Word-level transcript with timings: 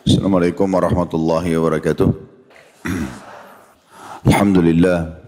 Assalamualaikum 0.00 0.64
warahmatullahi 0.64 1.60
wabarakatuh. 1.60 2.08
Alhamdulillah, 4.32 5.20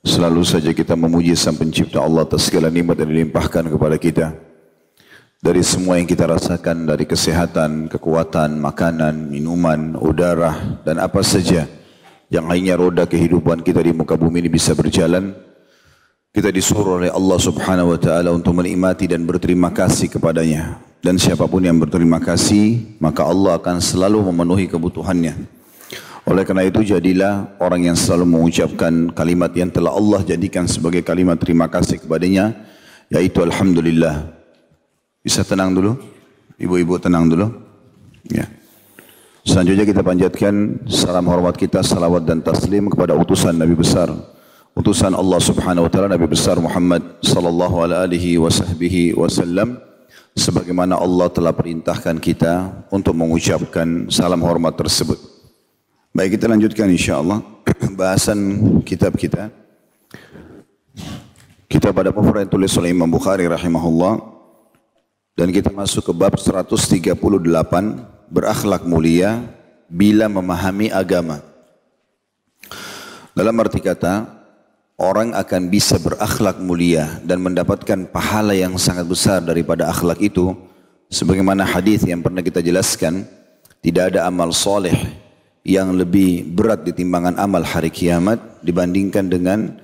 selalu 0.00 0.40
saja 0.40 0.72
kita 0.72 0.96
memuji 0.96 1.36
Sang 1.36 1.52
Pencipta 1.52 2.00
Allah 2.00 2.24
atas 2.24 2.48
segala 2.48 2.72
nikmat 2.72 2.96
yang 2.96 3.12
dilimpahkan 3.12 3.68
kepada 3.68 3.96
kita. 4.00 4.32
Dari 5.36 5.60
semua 5.60 6.00
yang 6.00 6.08
kita 6.08 6.32
rasakan, 6.32 6.88
dari 6.88 7.04
kesehatan, 7.04 7.92
kekuatan, 7.92 8.56
makanan, 8.56 9.28
minuman, 9.28 9.92
udara, 10.00 10.80
dan 10.80 10.96
apa 10.96 11.20
saja 11.20 11.68
yang 12.32 12.48
lainnya 12.48 12.80
roda 12.80 13.04
kehidupan 13.04 13.60
kita 13.60 13.84
di 13.84 13.92
muka 13.92 14.16
bumi 14.16 14.40
ini 14.40 14.48
bisa 14.48 14.72
berjalan, 14.72 15.36
kita 16.32 16.48
disuruh 16.48 17.04
oleh 17.04 17.12
Allah 17.12 17.36
subhanahu 17.36 17.92
wa 17.92 18.00
ta'ala 18.00 18.32
untuk 18.32 18.56
menikmati 18.56 19.12
dan 19.12 19.28
berterima 19.28 19.68
kasih 19.76 20.08
kepadanya. 20.08 20.80
Dan 21.06 21.22
siapa 21.22 21.46
pun 21.46 21.62
yang 21.62 21.78
berterima 21.78 22.18
kasih, 22.18 22.98
maka 22.98 23.22
Allah 23.22 23.62
akan 23.62 23.78
selalu 23.78 24.26
memenuhi 24.26 24.66
kebutuhannya. 24.66 25.38
Oleh 26.26 26.42
karena 26.42 26.66
itu 26.66 26.82
jadilah 26.82 27.46
orang 27.62 27.86
yang 27.86 27.94
selalu 27.94 28.26
mengucapkan 28.26 29.14
kalimat 29.14 29.54
yang 29.54 29.70
telah 29.70 29.94
Allah 29.94 30.26
jadikan 30.26 30.66
sebagai 30.66 31.06
kalimat 31.06 31.38
terima 31.38 31.70
kasih 31.70 32.02
kepadanya, 32.02 32.58
yaitu 33.06 33.38
Alhamdulillah. 33.38 34.34
Bisa 35.22 35.46
tenang 35.46 35.78
dulu? 35.78 35.94
Ibu-ibu 36.58 36.98
tenang 36.98 37.30
dulu? 37.30 37.54
Ya. 38.26 38.50
Selanjutnya 39.46 39.86
kita 39.86 40.02
panjatkan 40.02 40.82
salam 40.90 41.30
hormat 41.30 41.54
kita, 41.54 41.86
salawat 41.86 42.26
dan 42.26 42.42
taslim 42.42 42.90
kepada 42.90 43.14
utusan 43.14 43.54
Nabi 43.54 43.78
besar, 43.78 44.10
utusan 44.74 45.14
Allah 45.14 45.38
Subhanahu 45.38 45.86
wa 45.86 45.90
taala 45.94 46.10
Nabi 46.10 46.26
besar 46.26 46.58
Muhammad 46.58 47.22
sallallahu 47.22 47.86
alaihi 47.86 48.42
wasallam 49.14 49.78
sebagaimana 50.36 51.00
Allah 51.00 51.32
telah 51.32 51.56
perintahkan 51.56 52.20
kita 52.20 52.84
untuk 52.92 53.16
mengucapkan 53.16 54.12
salam 54.12 54.44
hormat 54.44 54.76
tersebut. 54.76 55.16
Baik 56.12 56.36
kita 56.36 56.52
lanjutkan 56.52 56.92
insyaAllah 56.92 57.40
bahasan 58.00 58.38
kitab 58.84 59.16
kita. 59.16 59.48
Kita 61.66 61.90
pada 61.90 62.14
pembukaan 62.14 62.46
yang 62.46 62.52
tulis 62.52 62.70
oleh 62.78 62.94
Imam 62.94 63.10
Bukhari 63.10 63.48
rahimahullah. 63.48 64.36
Dan 65.36 65.52
kita 65.52 65.68
masuk 65.68 66.08
ke 66.08 66.12
bab 66.16 66.32
138 66.32 67.12
berakhlak 68.32 68.88
mulia 68.88 69.44
bila 69.84 70.32
memahami 70.32 70.88
agama. 70.88 71.44
Dalam 73.36 73.52
arti 73.60 73.84
kata, 73.84 74.35
orang 74.96 75.36
akan 75.36 75.68
bisa 75.68 76.00
berakhlak 76.00 76.56
mulia 76.60 77.20
dan 77.24 77.44
mendapatkan 77.44 78.08
pahala 78.08 78.56
yang 78.56 78.80
sangat 78.80 79.04
besar 79.04 79.44
daripada 79.44 79.88
akhlak 79.92 80.20
itu. 80.20 80.56
Sebagaimana 81.06 81.62
hadis 81.62 82.02
yang 82.02 82.18
pernah 82.18 82.42
kita 82.42 82.58
jelaskan, 82.58 83.22
tidak 83.78 84.10
ada 84.10 84.26
amal 84.26 84.50
soleh 84.50 84.96
yang 85.62 85.94
lebih 85.94 86.42
berat 86.50 86.82
di 86.82 86.90
timbangan 86.90 87.38
amal 87.38 87.62
hari 87.62 87.94
kiamat 87.94 88.42
dibandingkan 88.66 89.30
dengan 89.30 89.78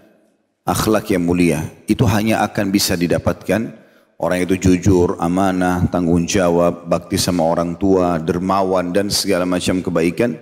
akhlak 0.67 1.15
yang 1.15 1.23
mulia. 1.23 1.63
Itu 1.87 2.09
hanya 2.11 2.43
akan 2.43 2.75
bisa 2.75 2.99
didapatkan 2.99 3.71
orang 4.19 4.39
itu 4.43 4.59
jujur, 4.59 5.15
amanah, 5.23 5.87
tanggung 5.91 6.27
jawab, 6.27 6.91
bakti 6.91 7.15
sama 7.15 7.47
orang 7.47 7.79
tua, 7.79 8.19
dermawan 8.19 8.91
dan 8.91 9.07
segala 9.11 9.47
macam 9.47 9.79
kebaikan 9.79 10.35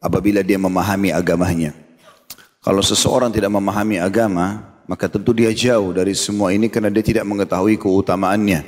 apabila 0.00 0.44
dia 0.44 0.60
memahami 0.60 1.12
agamanya. 1.12 1.72
Kalau 2.60 2.84
seseorang 2.84 3.32
tidak 3.32 3.48
memahami 3.48 3.96
agama, 3.96 4.60
maka 4.84 5.08
tentu 5.08 5.32
dia 5.32 5.48
jauh 5.48 5.96
dari 5.96 6.12
semua 6.12 6.52
ini 6.52 6.68
karena 6.68 6.92
dia 6.92 7.00
tidak 7.00 7.24
mengetahui 7.24 7.80
keutamaannya. 7.80 8.60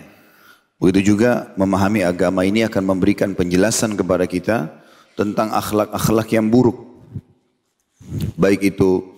Begitu 0.81 1.13
juga 1.13 1.53
memahami 1.61 2.01
agama 2.01 2.41
ini 2.43 2.65
akan 2.65 2.83
memberikan 2.89 3.37
penjelasan 3.37 3.93
kepada 3.93 4.25
kita 4.25 4.73
tentang 5.13 5.53
akhlak-akhlak 5.53 6.29
yang 6.33 6.49
buruk. 6.49 6.89
Baik 8.41 8.75
itu 8.75 9.13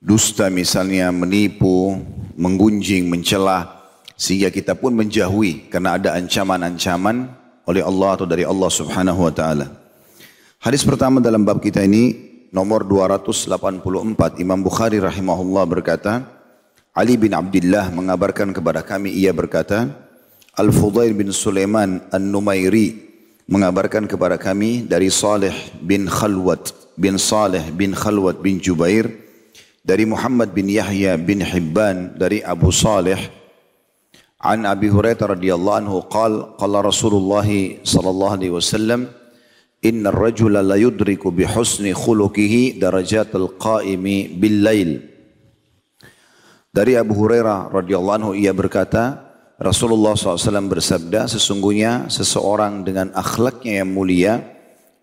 dusta 0.00 0.48
misalnya, 0.48 1.12
menipu, 1.12 2.00
menggunjing, 2.32 3.12
mencela, 3.12 3.78
sehingga 4.16 4.48
kita 4.48 4.72
pun 4.72 4.96
menjauhi 4.96 5.68
karena 5.68 6.00
ada 6.00 6.16
ancaman-ancaman 6.16 7.28
oleh 7.68 7.84
Allah 7.84 8.08
atau 8.16 8.26
dari 8.26 8.48
Allah 8.48 8.70
subhanahu 8.72 9.20
wa 9.28 9.32
ta'ala. 9.36 9.68
Hadis 10.58 10.80
pertama 10.82 11.20
dalam 11.20 11.44
bab 11.44 11.60
kita 11.60 11.84
ini 11.84 12.27
nomor 12.52 12.84
284 12.84 14.40
Imam 14.40 14.60
Bukhari 14.64 14.98
rahimahullah 15.00 15.64
berkata 15.68 16.24
Ali 16.96 17.20
bin 17.20 17.36
Abdullah 17.36 17.92
mengabarkan 17.92 18.50
kepada 18.56 18.80
kami 18.82 19.12
ia 19.14 19.30
berkata 19.30 19.86
Al-Fudail 20.58 21.14
bin 21.14 21.30
Sulaiman 21.30 22.02
An-Numairi 22.10 23.08
mengabarkan 23.48 24.10
kepada 24.10 24.36
kami 24.36 24.84
dari 24.84 25.08
Saleh 25.08 25.54
bin 25.80 26.10
Khalwat 26.10 26.74
bin 26.98 27.16
Saleh 27.16 27.62
bin 27.72 27.94
Khalwat 27.94 28.42
bin 28.42 28.60
Jubair 28.60 29.08
dari 29.86 30.04
Muhammad 30.04 30.52
bin 30.52 30.68
Yahya 30.68 31.16
bin 31.16 31.40
Hibban 31.40 32.18
dari 32.18 32.44
Abu 32.44 32.68
Saleh 32.74 33.16
an 34.42 34.68
Abi 34.68 34.92
Hurairah 34.92 35.38
radhiyallahu 35.38 35.78
anhu 35.80 35.96
qal 36.12 36.58
qala 36.60 36.84
Rasulullah 36.84 37.46
sallallahu 37.86 38.34
alaihi 38.36 38.52
wasallam 38.52 39.08
inna 39.84 40.10
ar-rajula 40.10 40.62
la 40.62 40.76
yudriku 40.76 41.30
bi 41.30 41.46
husni 41.46 41.94
khuluqihi 41.94 42.78
darajatal 42.78 43.54
qaimi 43.58 44.32
bil 44.38 44.62
lail 44.62 44.90
dari 46.68 46.94
Abu 46.94 47.16
Hurairah 47.16 47.72
radhiyallahu 47.72 48.16
anhu 48.20 48.32
ia 48.36 48.52
berkata 48.52 49.28
Rasulullah 49.58 50.14
SAW 50.14 50.70
bersabda, 50.70 51.26
sesungguhnya 51.26 52.06
seseorang 52.06 52.86
dengan 52.86 53.10
akhlaknya 53.10 53.82
yang 53.82 53.90
mulia 53.90 54.38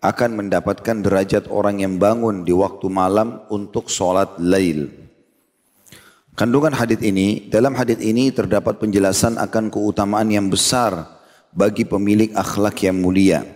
akan 0.00 0.40
mendapatkan 0.40 1.04
derajat 1.04 1.52
orang 1.52 1.84
yang 1.84 2.00
bangun 2.00 2.46
di 2.46 2.56
waktu 2.56 2.88
malam 2.88 3.44
untuk 3.52 3.92
sholat 3.92 4.40
lail. 4.40 4.88
Kandungan 6.32 6.72
hadis 6.72 7.02
ini, 7.04 7.44
dalam 7.52 7.76
hadis 7.76 8.00
ini 8.00 8.32
terdapat 8.32 8.80
penjelasan 8.80 9.36
akan 9.36 9.68
keutamaan 9.68 10.32
yang 10.32 10.48
besar 10.48 11.20
bagi 11.52 11.84
pemilik 11.84 12.32
akhlak 12.32 12.80
yang 12.80 12.96
mulia. 12.96 13.55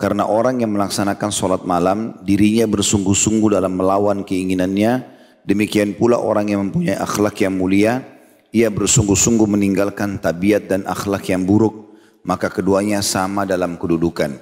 Karena 0.00 0.24
orang 0.24 0.64
yang 0.64 0.72
melaksanakan 0.72 1.28
sholat 1.28 1.68
malam, 1.68 2.16
dirinya 2.24 2.64
bersungguh-sungguh 2.64 3.52
dalam 3.52 3.76
melawan 3.76 4.24
keinginannya, 4.24 5.04
demikian 5.44 5.92
pula 5.92 6.16
orang 6.16 6.48
yang 6.48 6.64
mempunyai 6.64 6.96
akhlak 6.96 7.36
yang 7.44 7.52
mulia, 7.52 8.00
ia 8.48 8.72
bersungguh-sungguh 8.72 9.44
meninggalkan 9.44 10.16
tabiat 10.16 10.72
dan 10.72 10.88
akhlak 10.88 11.28
yang 11.28 11.44
buruk, 11.44 11.92
maka 12.24 12.48
keduanya 12.48 13.04
sama 13.04 13.44
dalam 13.44 13.76
kedudukan. 13.76 14.40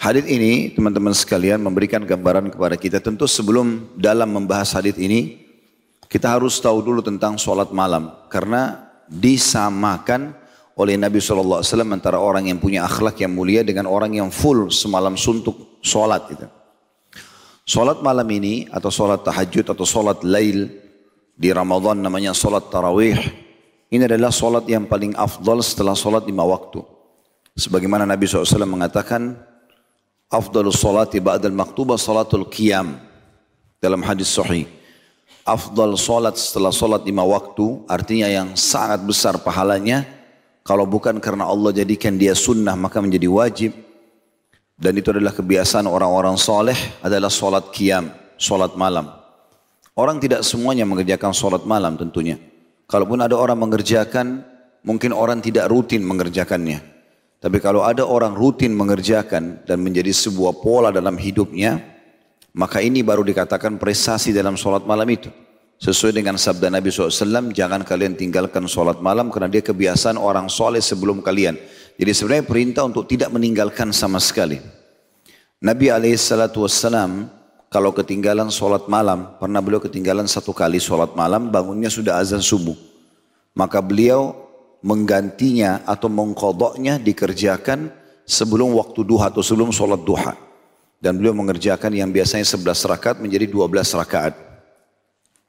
Hadis 0.00 0.24
ini 0.28 0.72
teman-teman 0.72 1.12
sekalian 1.12 1.60
memberikan 1.60 2.00
gambaran 2.04 2.52
kepada 2.52 2.76
kita. 2.76 3.04
Tentu 3.04 3.28
sebelum 3.28 3.96
dalam 3.96 4.32
membahas 4.32 4.76
hadis 4.76 4.96
ini 4.96 5.44
kita 6.08 6.36
harus 6.36 6.56
tahu 6.56 6.80
dulu 6.80 7.04
tentang 7.04 7.36
sholat 7.36 7.68
malam. 7.68 8.08
Karena 8.32 8.92
disamakan 9.08 10.39
oleh 10.80 10.96
Nabi 10.96 11.20
SAW 11.20 11.60
antara 11.92 12.16
orang 12.16 12.48
yang 12.48 12.56
punya 12.56 12.88
akhlak 12.88 13.20
yang 13.20 13.36
mulia 13.36 13.60
dengan 13.60 13.84
orang 13.84 14.16
yang 14.16 14.32
full 14.32 14.72
semalam 14.72 15.12
suntuk 15.12 15.76
sholat. 15.84 16.24
Gitu. 16.32 16.48
Sholat 17.68 18.00
malam 18.00 18.24
ini 18.32 18.64
atau 18.72 18.88
sholat 18.88 19.20
tahajud 19.20 19.68
atau 19.68 19.84
sholat 19.84 20.24
lail 20.24 20.72
di 21.36 21.52
Ramadan 21.52 22.00
namanya 22.00 22.32
solat 22.32 22.72
tarawih. 22.72 23.20
Ini 23.92 24.08
adalah 24.08 24.32
solat 24.32 24.64
yang 24.64 24.88
paling 24.88 25.12
afdal 25.12 25.60
setelah 25.60 25.92
solat 25.92 26.24
lima 26.24 26.48
waktu. 26.48 26.80
Sebagaimana 27.58 28.08
Nabi 28.08 28.24
SAW 28.24 28.64
mengatakan, 28.64 29.36
Afdalus 30.30 30.78
salati 30.78 31.18
ba'dal 31.18 31.50
maktubah 31.50 31.98
salatul 31.98 32.46
qiyam. 32.46 33.02
Dalam 33.82 33.98
hadis 34.06 34.30
sahih. 34.30 34.70
Afdal 35.42 35.98
solat 35.98 36.38
setelah 36.38 36.70
solat 36.70 37.02
lima 37.02 37.26
waktu, 37.26 37.82
artinya 37.90 38.30
yang 38.30 38.54
sangat 38.54 39.02
besar 39.02 39.42
pahalanya, 39.42 40.06
kalau 40.60 40.84
bukan 40.84 41.18
karena 41.18 41.48
Allah 41.48 41.72
jadikan 41.72 42.20
dia 42.20 42.36
sunnah 42.36 42.76
maka 42.76 43.00
menjadi 43.00 43.28
wajib. 43.30 43.72
Dan 44.80 44.96
itu 44.96 45.12
adalah 45.12 45.36
kebiasaan 45.36 45.84
orang-orang 45.84 46.40
soleh 46.40 46.76
adalah 47.04 47.28
solat 47.28 47.68
qiyam, 47.68 48.08
solat 48.40 48.72
malam. 48.80 49.12
Orang 49.92 50.16
tidak 50.16 50.40
semuanya 50.40 50.88
mengerjakan 50.88 51.36
sholat 51.36 51.68
malam 51.68 52.00
tentunya. 52.00 52.40
Kalaupun 52.88 53.20
ada 53.20 53.36
orang 53.36 53.60
mengerjakan, 53.60 54.40
mungkin 54.80 55.12
orang 55.12 55.44
tidak 55.44 55.68
rutin 55.68 56.00
mengerjakannya. 56.00 56.80
Tapi 57.40 57.56
kalau 57.60 57.84
ada 57.84 58.08
orang 58.08 58.32
rutin 58.32 58.72
mengerjakan 58.72 59.64
dan 59.68 59.78
menjadi 59.84 60.12
sebuah 60.16 60.64
pola 60.64 60.88
dalam 60.88 61.20
hidupnya, 61.20 61.76
maka 62.56 62.80
ini 62.80 63.04
baru 63.04 63.20
dikatakan 63.20 63.76
prestasi 63.76 64.32
dalam 64.32 64.56
sholat 64.56 64.88
malam 64.88 65.08
itu. 65.12 65.28
Sesuai 65.80 66.12
dengan 66.12 66.36
sabda 66.36 66.68
Nabi 66.68 66.92
SAW, 66.92 67.56
jangan 67.56 67.80
kalian 67.80 68.12
tinggalkan 68.12 68.68
sholat 68.68 69.00
malam 69.00 69.32
karena 69.32 69.48
dia 69.48 69.64
kebiasaan 69.64 70.20
orang 70.20 70.52
soleh 70.52 70.84
sebelum 70.84 71.24
kalian. 71.24 71.56
Jadi 71.96 72.12
sebenarnya 72.12 72.44
perintah 72.44 72.84
untuk 72.84 73.08
tidak 73.08 73.32
meninggalkan 73.32 73.88
sama 73.88 74.20
sekali. 74.20 74.60
Nabi 75.56 75.88
SAW 75.88 77.32
kalau 77.72 77.96
ketinggalan 77.96 78.52
sholat 78.52 78.92
malam, 78.92 79.40
pernah 79.40 79.64
beliau 79.64 79.80
ketinggalan 79.80 80.28
satu 80.28 80.52
kali 80.52 80.76
sholat 80.82 81.16
malam, 81.16 81.48
bangunnya 81.48 81.88
sudah 81.88 82.20
azan 82.20 82.42
subuh. 82.42 82.74
Maka 83.56 83.80
beliau 83.80 84.36
menggantinya 84.84 85.80
atau 85.88 86.10
mengkodoknya 86.10 86.98
dikerjakan 87.00 87.88
sebelum 88.28 88.76
waktu 88.76 89.00
duha 89.06 89.30
atau 89.30 89.40
sebelum 89.40 89.70
sholat 89.72 90.02
duha. 90.02 90.36
Dan 91.00 91.16
beliau 91.16 91.32
mengerjakan 91.32 91.94
yang 91.96 92.12
biasanya 92.12 92.44
11 92.44 92.84
rakaat 92.84 93.16
menjadi 93.22 93.48
12 93.48 93.96
rakaat. 93.96 94.49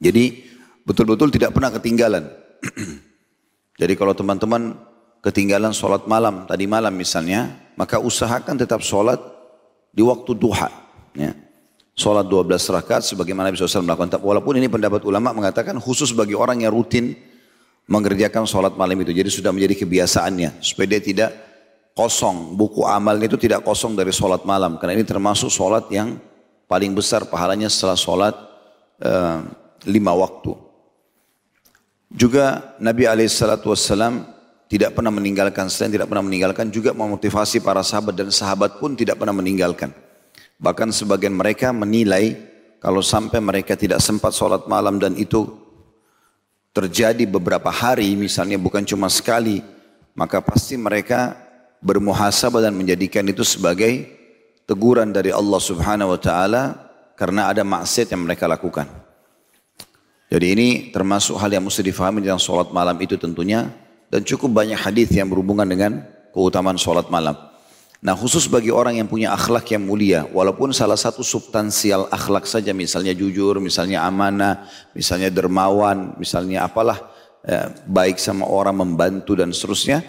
Jadi 0.02 0.50
betul-betul 0.82 1.30
tidak 1.30 1.54
pernah 1.54 1.70
ketinggalan. 1.70 2.26
Jadi 3.82 3.94
kalau 3.94 4.18
teman-teman 4.18 4.74
ketinggalan 5.22 5.72
sholat 5.72 6.10
malam, 6.10 6.50
tadi 6.50 6.66
malam 6.66 6.92
misalnya, 6.98 7.54
maka 7.78 8.02
usahakan 8.02 8.58
tetap 8.58 8.82
sholat 8.82 9.22
di 9.94 10.02
waktu 10.02 10.34
duha. 10.34 10.70
Ya. 11.14 11.38
Sholat 11.94 12.26
12 12.26 12.50
rakaat 12.82 13.06
sebagaimana 13.06 13.54
Nabi 13.54 13.62
SAW 13.62 13.86
melakukan. 13.86 14.18
Walaupun 14.26 14.58
ini 14.58 14.66
pendapat 14.66 15.06
ulama 15.06 15.36
mengatakan 15.38 15.78
khusus 15.78 16.16
bagi 16.18 16.34
orang 16.34 16.66
yang 16.66 16.74
rutin 16.74 17.14
mengerjakan 17.86 18.48
sholat 18.50 18.74
malam 18.74 18.98
itu. 19.06 19.14
Jadi 19.14 19.30
sudah 19.30 19.54
menjadi 19.54 19.86
kebiasaannya. 19.86 20.64
Supaya 20.64 20.98
dia 20.98 21.02
tidak 21.04 21.30
kosong. 21.94 22.58
Buku 22.58 22.88
amalnya 22.88 23.30
itu 23.30 23.38
tidak 23.38 23.62
kosong 23.68 23.94
dari 23.94 24.10
sholat 24.10 24.48
malam. 24.48 24.80
Karena 24.80 24.98
ini 24.98 25.06
termasuk 25.06 25.52
sholat 25.52 25.92
yang 25.94 26.18
paling 26.66 26.96
besar 26.96 27.28
pahalanya 27.28 27.68
setelah 27.68 28.00
sholat 28.00 28.36
uh, 29.04 29.61
lima 29.86 30.14
waktu. 30.14 30.54
Juga 32.12 32.76
Nabi 32.78 33.08
SAW 33.28 34.28
tidak 34.68 34.96
pernah 34.96 35.12
meninggalkan, 35.12 35.68
selain 35.68 35.96
tidak 35.96 36.08
pernah 36.12 36.24
meninggalkan, 36.24 36.68
juga 36.72 36.92
memotivasi 36.96 37.64
para 37.64 37.84
sahabat 37.84 38.16
dan 38.16 38.30
sahabat 38.32 38.80
pun 38.80 38.96
tidak 38.96 39.20
pernah 39.20 39.36
meninggalkan. 39.36 39.92
Bahkan 40.60 40.92
sebagian 40.96 41.36
mereka 41.36 41.72
menilai 41.72 42.36
kalau 42.80 43.04
sampai 43.04 43.40
mereka 43.40 43.76
tidak 43.76 44.00
sempat 44.04 44.36
sholat 44.36 44.68
malam 44.68 45.00
dan 45.00 45.16
itu 45.16 45.48
terjadi 46.72 47.28
beberapa 47.28 47.68
hari, 47.68 48.16
misalnya 48.16 48.56
bukan 48.56 48.88
cuma 48.88 49.12
sekali, 49.12 49.60
maka 50.16 50.40
pasti 50.40 50.80
mereka 50.80 51.36
bermuhasabah 51.84 52.64
dan 52.64 52.78
menjadikan 52.78 53.26
itu 53.28 53.44
sebagai 53.44 54.08
teguran 54.70 55.12
dari 55.12 55.36
Allah 55.36 55.60
Subhanahu 55.60 56.16
wa 56.16 56.20
taala 56.22 56.64
karena 57.20 57.52
ada 57.52 57.66
maksiat 57.66 58.14
yang 58.14 58.24
mereka 58.24 58.48
lakukan. 58.48 59.01
Jadi 60.32 60.46
ini 60.56 60.68
termasuk 60.96 61.36
hal 61.36 61.52
yang 61.52 61.68
mesti 61.68 61.84
difahami 61.84 62.24
dalam 62.24 62.40
sholat 62.40 62.72
malam 62.72 62.96
itu 63.04 63.20
tentunya 63.20 63.68
dan 64.08 64.24
cukup 64.24 64.64
banyak 64.64 64.80
hadis 64.80 65.12
yang 65.12 65.28
berhubungan 65.28 65.68
dengan 65.68 66.08
keutamaan 66.32 66.80
sholat 66.80 67.12
malam. 67.12 67.36
Nah 68.02 68.16
khusus 68.16 68.48
bagi 68.48 68.72
orang 68.72 68.98
yang 68.98 69.12
punya 69.12 69.36
akhlak 69.36 69.68
yang 69.76 69.86
mulia, 69.86 70.26
walaupun 70.32 70.74
salah 70.74 70.98
satu 70.98 71.22
substansial 71.22 72.10
akhlak 72.10 72.50
saja, 72.50 72.74
misalnya 72.74 73.14
jujur, 73.14 73.62
misalnya 73.62 74.08
amanah, 74.08 74.66
misalnya 74.98 75.30
dermawan, 75.30 76.18
misalnya 76.18 76.66
apalah, 76.66 76.98
eh, 77.46 77.70
baik 77.86 78.18
sama 78.18 78.50
orang, 78.50 78.82
membantu 78.82 79.38
dan 79.38 79.54
seterusnya, 79.54 80.02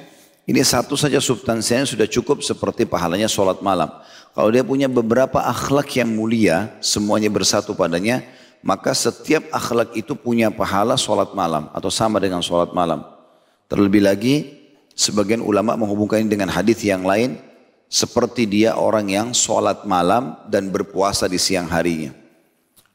ini 0.49 0.65
satu 0.65 0.97
saja 0.97 1.21
substansinya 1.21 1.85
sudah 1.85 2.09
cukup 2.09 2.41
seperti 2.41 2.89
pahalanya 2.89 3.29
sholat 3.29 3.61
malam. 3.61 3.93
Kalau 4.33 4.49
dia 4.49 4.65
punya 4.65 4.89
beberapa 4.89 5.45
akhlak 5.45 5.93
yang 5.93 6.17
mulia, 6.17 6.73
semuanya 6.81 7.29
bersatu 7.29 7.77
padanya, 7.77 8.25
maka 8.63 8.95
setiap 8.95 9.51
akhlak 9.51 9.93
itu 9.99 10.15
punya 10.15 10.49
pahala 10.49 10.95
sholat 10.95 11.35
malam 11.35 11.67
atau 11.75 11.91
sama 11.91 12.23
dengan 12.23 12.39
sholat 12.39 12.71
malam. 12.71 13.03
Terlebih 13.67 14.03
lagi, 14.07 14.35
sebagian 14.95 15.43
ulama 15.43 15.75
menghubungkan 15.75 16.23
ini 16.23 16.31
dengan 16.31 16.49
hadis 16.49 16.79
yang 16.87 17.03
lain, 17.03 17.43
seperti 17.91 18.47
dia 18.47 18.79
orang 18.79 19.11
yang 19.11 19.29
sholat 19.35 19.83
malam 19.83 20.39
dan 20.47 20.71
berpuasa 20.71 21.27
di 21.27 21.43
siang 21.43 21.67
harinya. 21.67 22.15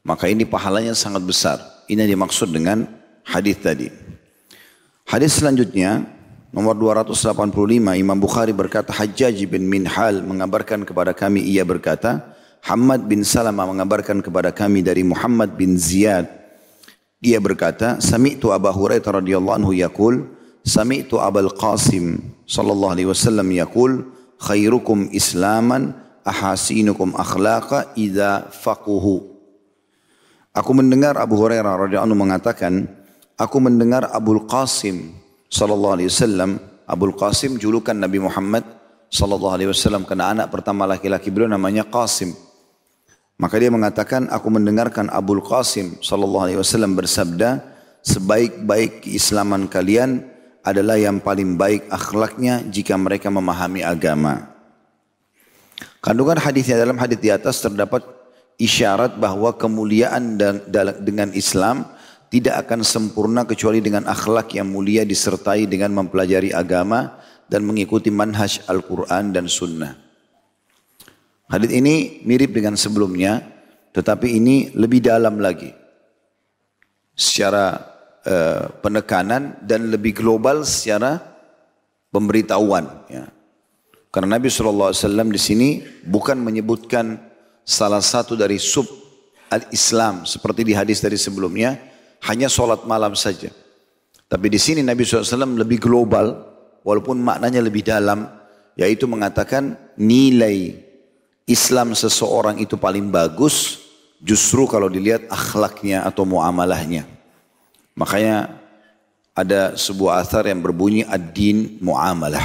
Maka 0.02 0.32
ini 0.32 0.48
pahalanya 0.48 0.96
sangat 0.96 1.20
besar. 1.20 1.60
Ini 1.84 2.08
yang 2.08 2.16
dimaksud 2.16 2.48
dengan 2.48 2.88
hadis 3.28 3.60
tadi. 3.60 3.92
Hadis 5.04 5.36
selanjutnya 5.36 6.04
nomor 6.48 6.72
285 6.76 7.52
Imam 7.96 8.16
Bukhari 8.16 8.56
berkata 8.56 8.88
Hajjaj 8.92 9.36
bin 9.44 9.68
Minhal 9.68 10.24
mengabarkan 10.24 10.88
kepada 10.88 11.12
kami 11.12 11.44
ia 11.44 11.64
berkata 11.64 12.37
Hamad 12.66 13.06
bin 13.06 13.22
Salama 13.22 13.68
mengabarkan 13.68 14.24
kepada 14.24 14.50
kami 14.50 14.82
dari 14.82 15.06
Muhammad 15.06 15.54
bin 15.54 15.78
Ziyad 15.78 16.38
dia 17.18 17.42
berkata 17.42 17.98
sami'tu 17.98 18.54
Abu 18.54 18.70
Hurairah 18.70 19.22
radhiyallahu 19.22 19.56
anhu 19.58 19.72
yaqul 19.74 20.22
sami'tu 20.62 21.18
Abul 21.18 21.50
Qasim 21.50 22.22
sallallahu 22.46 22.94
alaihi 22.94 23.10
wasallam 23.10 23.50
yaqul 23.50 24.06
khairukum 24.38 25.10
islaman 25.10 25.98
ahasinukum 26.22 27.18
akhlaqa 27.18 27.90
idza 27.98 28.46
faquhu. 28.54 29.34
Aku 30.54 30.70
mendengar 30.78 31.18
Abu 31.18 31.34
Hurairah 31.42 31.74
radhiyallahu 31.74 32.06
anhu 32.06 32.18
mengatakan, 32.18 32.86
aku 33.34 33.56
mendengar 33.58 34.06
Abul 34.14 34.46
Qasim 34.46 35.18
sallallahu 35.50 35.98
alaihi 35.98 36.10
wasallam, 36.14 36.62
Abul 36.86 37.18
Qasim 37.18 37.58
julukan 37.58 37.98
Nabi 37.98 38.22
Muhammad 38.22 38.62
sallallahu 39.10 39.58
alaihi 39.58 39.70
wasallam 39.74 40.06
karena 40.06 40.30
anak 40.30 40.54
pertama 40.54 40.86
laki-laki 40.86 41.34
beliau 41.34 41.50
namanya 41.50 41.82
Qasim. 41.82 42.30
Maka 43.38 43.54
dia 43.62 43.70
mengatakan, 43.70 44.26
aku 44.34 44.50
mendengarkan 44.50 45.06
Abul 45.14 45.38
Qasim 45.38 46.02
sallallahu 46.02 46.50
alaihi 46.50 46.58
wasallam 46.58 46.98
bersabda, 46.98 47.62
sebaik-baik 48.02 49.06
keislaman 49.06 49.70
kalian 49.70 50.26
adalah 50.66 50.98
yang 50.98 51.22
paling 51.22 51.54
baik 51.54 51.86
akhlaknya 51.86 52.66
jika 52.66 52.98
mereka 52.98 53.30
memahami 53.30 53.86
agama. 53.86 54.50
Kandungan 56.02 56.42
hadisnya 56.42 56.82
dalam 56.82 56.98
hadis 56.98 57.18
di 57.22 57.30
atas 57.30 57.62
terdapat 57.62 58.02
isyarat 58.58 59.14
bahwa 59.22 59.54
kemuliaan 59.54 60.34
dengan 60.98 61.30
Islam 61.30 61.86
tidak 62.34 62.66
akan 62.66 62.82
sempurna 62.82 63.46
kecuali 63.46 63.78
dengan 63.78 64.02
akhlak 64.10 64.50
yang 64.58 64.66
mulia 64.66 65.06
disertai 65.06 65.70
dengan 65.70 65.94
mempelajari 65.94 66.50
agama 66.50 67.22
dan 67.46 67.62
mengikuti 67.62 68.10
manhaj 68.10 68.66
Al-Quran 68.66 69.30
dan 69.30 69.46
Sunnah. 69.46 70.07
Hadis 71.48 71.72
ini 71.72 72.20
mirip 72.28 72.52
dengan 72.52 72.76
sebelumnya, 72.76 73.40
tetapi 73.96 74.36
ini 74.36 74.70
lebih 74.76 75.00
dalam 75.00 75.40
lagi. 75.40 75.72
Secara 77.18 77.96
Eh, 78.28 78.64
penekanan 78.84 79.56
dan 79.64 79.88
lebih 79.88 80.20
global 80.20 80.60
secara 80.60 81.16
pemberitahuan. 82.12 82.84
Ya. 83.08 83.24
Karena 84.12 84.36
Nabi 84.36 84.52
SAW 84.52 84.92
di 85.32 85.40
sini 85.40 85.68
bukan 86.04 86.36
menyebutkan 86.36 87.16
salah 87.64 88.04
satu 88.04 88.36
dari 88.36 88.60
sub 88.60 88.84
al-Islam 89.48 90.28
seperti 90.28 90.60
di 90.60 90.76
hadis 90.76 91.00
dari 91.00 91.16
sebelumnya, 91.16 91.80
hanya 92.28 92.52
sholat 92.52 92.84
malam 92.84 93.16
saja. 93.16 93.48
Tapi 94.28 94.52
di 94.52 94.60
sini 94.60 94.84
Nabi 94.84 95.08
SAW 95.08 95.56
lebih 95.56 95.80
global, 95.80 96.36
walaupun 96.84 97.24
maknanya 97.24 97.64
lebih 97.64 97.80
dalam, 97.80 98.28
yaitu 98.76 99.08
mengatakan 99.08 99.72
nilai 99.96 100.74
Islam 101.48 101.96
seseorang 101.96 102.60
itu 102.60 102.76
paling 102.76 103.08
bagus, 103.08 103.80
justru 104.20 104.68
kalau 104.68 104.92
dilihat 104.92 105.24
akhlaknya 105.32 106.04
atau 106.04 106.28
muamalahnya. 106.28 107.08
Makanya 107.96 108.52
ada 109.32 109.72
sebuah 109.72 110.20
asar 110.20 110.44
yang 110.44 110.60
berbunyi 110.60 111.08
ad-din 111.08 111.80
muamalah. 111.80 112.44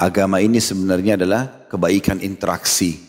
Agama 0.00 0.40
ini 0.40 0.64
sebenarnya 0.64 1.20
adalah 1.20 1.68
kebaikan 1.68 2.24
interaksi. 2.24 3.04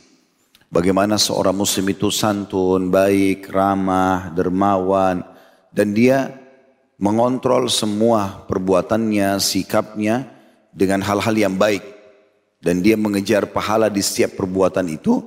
Bagaimana 0.68 1.16
seorang 1.16 1.56
muslim 1.56 1.88
itu 1.88 2.12
santun, 2.12 2.92
baik, 2.92 3.48
ramah, 3.48 4.28
dermawan. 4.36 5.24
Dan 5.72 5.96
dia 5.96 6.36
mengontrol 7.00 7.72
semua 7.72 8.44
perbuatannya, 8.44 9.40
sikapnya 9.40 10.28
dengan 10.76 11.00
hal-hal 11.00 11.36
yang 11.38 11.56
baik. 11.56 12.01
Dan 12.62 12.86
dia 12.86 12.94
mengejar 12.94 13.50
pahala 13.50 13.90
di 13.90 14.06
setiap 14.06 14.38
perbuatan 14.38 14.86
itu. 14.88 15.18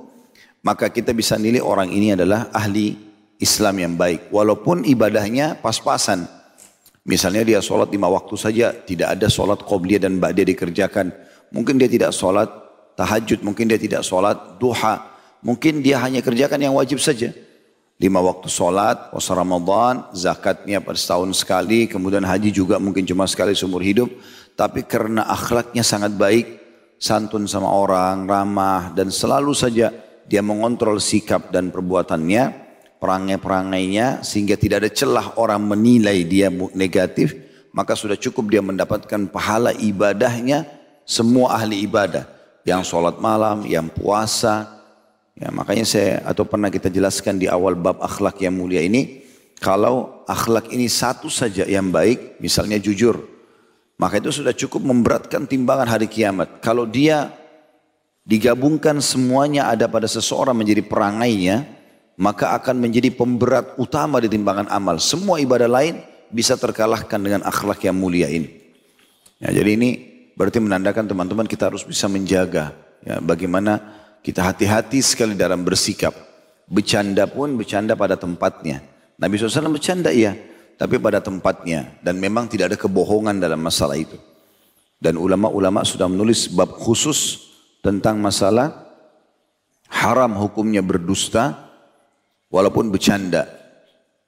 Maka 0.63 0.89
kita 0.89 1.11
bisa 1.11 1.35
nilai 1.35 1.61
orang 1.61 1.91
ini 1.91 2.15
adalah 2.15 2.49
ahli 2.49 2.95
Islam 3.37 3.75
yang 3.83 3.93
baik. 3.99 4.31
Walaupun 4.31 4.87
ibadahnya 4.87 5.59
pas-pasan. 5.59 6.25
Misalnya 7.05 7.45
dia 7.45 7.59
sholat 7.61 7.93
lima 7.93 8.09
waktu 8.09 8.33
saja, 8.33 8.73
tidak 8.73 9.13
ada 9.13 9.29
sholat 9.29 9.61
qobliyah 9.61 10.09
dan 10.09 10.17
ba'diyah 10.17 10.57
dikerjakan. 10.57 11.13
Mungkin 11.53 11.77
dia 11.77 11.85
tidak 11.85 12.17
sholat 12.17 12.49
tahajud, 12.97 13.45
mungkin 13.45 13.69
dia 13.69 13.77
tidak 13.77 14.01
sholat 14.01 14.57
duha. 14.57 15.05
Mungkin 15.45 15.85
dia 15.85 16.01
hanya 16.01 16.25
kerjakan 16.25 16.57
yang 16.57 16.73
wajib 16.73 16.97
saja. 16.97 17.29
Lima 18.01 18.19
waktu 18.25 18.49
sholat, 18.49 19.13
puasa 19.13 19.37
Ramadan, 19.37 20.09
zakatnya 20.17 20.81
pada 20.81 20.97
setahun 20.97 21.31
sekali, 21.37 21.85
kemudian 21.85 22.25
haji 22.25 22.49
juga 22.49 22.81
mungkin 22.81 23.05
cuma 23.05 23.29
sekali 23.29 23.53
seumur 23.53 23.85
hidup. 23.85 24.09
Tapi 24.57 24.81
karena 24.81 25.29
akhlaknya 25.29 25.85
sangat 25.85 26.17
baik, 26.17 26.64
santun 27.05 27.45
sama 27.45 27.69
orang, 27.69 28.25
ramah, 28.25 28.89
dan 28.97 29.13
selalu 29.13 29.53
saja 29.53 29.93
dia 30.25 30.41
mengontrol 30.41 30.97
sikap 30.97 31.53
dan 31.53 31.69
perbuatannya, 31.69 32.43
perangai-perangainya 32.97 34.25
sehingga 34.25 34.57
tidak 34.57 34.81
ada 34.81 34.89
celah 34.89 35.27
orang 35.37 35.61
menilai 35.61 36.25
dia 36.25 36.49
negatif, 36.73 37.37
maka 37.77 37.93
sudah 37.93 38.17
cukup 38.17 38.49
dia 38.49 38.65
mendapatkan 38.65 39.29
pahala 39.29 39.69
ibadahnya 39.77 40.65
semua 41.05 41.61
ahli 41.61 41.85
ibadah. 41.85 42.25
Yang 42.65 42.89
sholat 42.89 43.21
malam, 43.21 43.61
yang 43.69 43.85
puasa. 43.93 44.81
Ya, 45.37 45.53
makanya 45.53 45.85
saya 45.85 46.25
atau 46.25 46.49
pernah 46.49 46.73
kita 46.73 46.89
jelaskan 46.89 47.37
di 47.37 47.45
awal 47.45 47.77
bab 47.77 48.01
akhlak 48.01 48.41
yang 48.41 48.57
mulia 48.57 48.81
ini, 48.81 49.21
kalau 49.61 50.25
akhlak 50.25 50.73
ini 50.73 50.89
satu 50.89 51.29
saja 51.29 51.69
yang 51.69 51.93
baik, 51.93 52.41
misalnya 52.41 52.81
jujur, 52.81 53.34
maka 53.95 54.19
itu 54.19 54.31
sudah 54.31 54.51
cukup 54.51 54.83
memberatkan 54.83 55.47
timbangan 55.47 55.87
hari 55.87 56.11
kiamat. 56.11 56.59
Kalau 56.59 56.83
dia 56.83 57.31
digabungkan 58.27 58.99
semuanya 58.99 59.71
ada 59.71 59.87
pada 59.87 60.09
seseorang 60.09 60.57
menjadi 60.57 60.83
perangainya, 60.83 61.63
maka 62.19 62.55
akan 62.55 62.79
menjadi 62.79 63.11
pemberat 63.11 63.75
utama 63.79 64.19
di 64.19 64.27
timbangan 64.27 64.67
amal. 64.67 64.99
Semua 64.99 65.39
ibadah 65.39 65.67
lain 65.71 66.03
bisa 66.31 66.59
terkalahkan 66.59 67.19
dengan 67.21 67.43
akhlak 67.47 67.83
yang 67.87 67.95
mulia 67.95 68.27
ini. 68.27 68.51
Ya, 69.39 69.51
jadi 69.51 69.75
ini 69.79 69.89
berarti 70.35 70.59
menandakan 70.59 71.07
teman-teman 71.07 71.47
kita 71.47 71.71
harus 71.71 71.83
bisa 71.83 72.07
menjaga 72.11 72.75
ya, 73.03 73.19
bagaimana 73.19 73.79
kita 74.19 74.43
hati-hati 74.43 74.99
sekali 75.03 75.35
dalam 75.37 75.63
bersikap. 75.63 76.11
Bercanda 76.65 77.29
pun 77.29 77.53
bercanda 77.55 77.93
pada 77.93 78.17
tempatnya. 78.17 78.81
Nabi 79.21 79.37
SAW 79.37 79.69
bercanda 79.69 80.09
iya, 80.09 80.33
tapi 80.75 80.99
pada 80.99 81.23
tempatnya. 81.23 81.95
Dan 82.03 82.19
memang 82.19 82.47
tidak 82.51 82.75
ada 82.75 82.77
kebohongan 82.79 83.39
dalam 83.39 83.59
masalah 83.59 83.95
itu. 83.95 84.15
Dan 84.99 85.19
ulama-ulama 85.19 85.83
sudah 85.83 86.07
menulis 86.07 86.47
bab 86.51 86.71
khusus 86.75 87.51
tentang 87.83 88.19
masalah 88.19 88.85
haram 89.91 90.31
hukumnya 90.39 90.83
berdusta 90.83 91.55
walaupun 92.51 92.91
bercanda. 92.91 93.47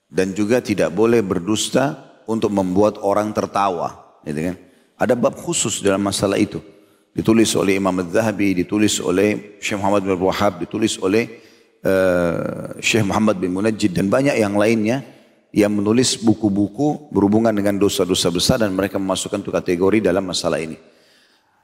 Dan 0.07 0.31
juga 0.31 0.63
tidak 0.63 0.95
boleh 0.95 1.19
berdusta 1.19 1.99
untuk 2.27 2.51
membuat 2.51 2.99
orang 3.03 3.31
tertawa. 3.35 4.19
Gitu 4.23 4.51
kan? 4.51 4.55
Ada 4.97 5.13
bab 5.19 5.35
khusus 5.35 5.83
dalam 5.83 5.99
masalah 5.99 6.39
itu. 6.39 6.63
Ditulis 7.11 7.49
oleh 7.57 7.81
Imam 7.81 7.97
Al-Zahabi, 7.97 8.61
ditulis 8.61 9.01
oleh 9.01 9.57
Syekh 9.57 9.81
Muhammad 9.81 10.05
bin 10.05 10.21
Wahab, 10.21 10.61
ditulis 10.61 11.01
oleh 11.01 11.41
uh, 11.81 12.77
Syekh 12.77 13.03
Muhammad 13.03 13.41
bin 13.41 13.57
Munajjid 13.57 13.89
dan 13.89 14.05
banyak 14.05 14.37
yang 14.37 14.53
lainnya 14.53 15.16
yang 15.57 15.73
menulis 15.73 16.21
buku-buku 16.21 17.09
berhubungan 17.09 17.49
dengan 17.49 17.81
dosa-dosa 17.81 18.29
besar 18.29 18.61
dan 18.61 18.77
mereka 18.77 19.01
memasukkan 19.01 19.41
itu 19.41 19.49
kategori 19.49 20.05
dalam 20.05 20.29
masalah 20.29 20.61
ini. 20.61 20.77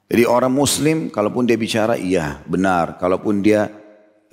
Jadi 0.09 0.25
orang 0.25 0.50
muslim 0.50 1.13
kalaupun 1.13 1.45
dia 1.45 1.53
bicara 1.53 1.93
iya 1.93 2.41
benar, 2.50 2.97
kalaupun 2.97 3.45
dia 3.45 3.69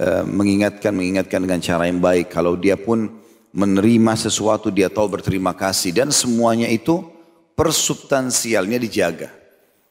uh, 0.00 0.24
mengingatkan 0.24 0.96
mengingatkan 0.96 1.44
dengan 1.44 1.60
cara 1.60 1.84
yang 1.92 2.00
baik, 2.00 2.32
kalau 2.32 2.56
dia 2.56 2.80
pun 2.80 3.20
menerima 3.52 4.12
sesuatu 4.16 4.72
dia 4.72 4.88
tahu 4.88 5.20
berterima 5.20 5.52
kasih 5.52 5.92
dan 5.92 6.08
semuanya 6.08 6.64
itu 6.64 7.04
persubstansialnya 7.52 8.80
dijaga. 8.80 9.28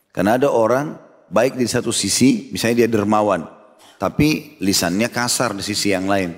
Karena 0.10 0.42
ada 0.42 0.50
orang 0.50 0.98
baik 1.30 1.62
di 1.62 1.70
satu 1.70 1.94
sisi, 1.94 2.50
misalnya 2.50 2.86
dia 2.86 2.90
dermawan, 2.90 3.46
tapi 4.02 4.58
lisannya 4.58 5.14
kasar 5.14 5.54
di 5.54 5.62
sisi 5.62 5.94
yang 5.94 6.10
lain. 6.10 6.34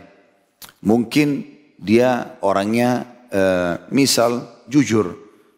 Mungkin 0.83 1.47
dia 1.79 2.37
orangnya 2.43 3.10
uh, 3.31 3.81
misal 3.89 4.61
jujur, 4.67 5.15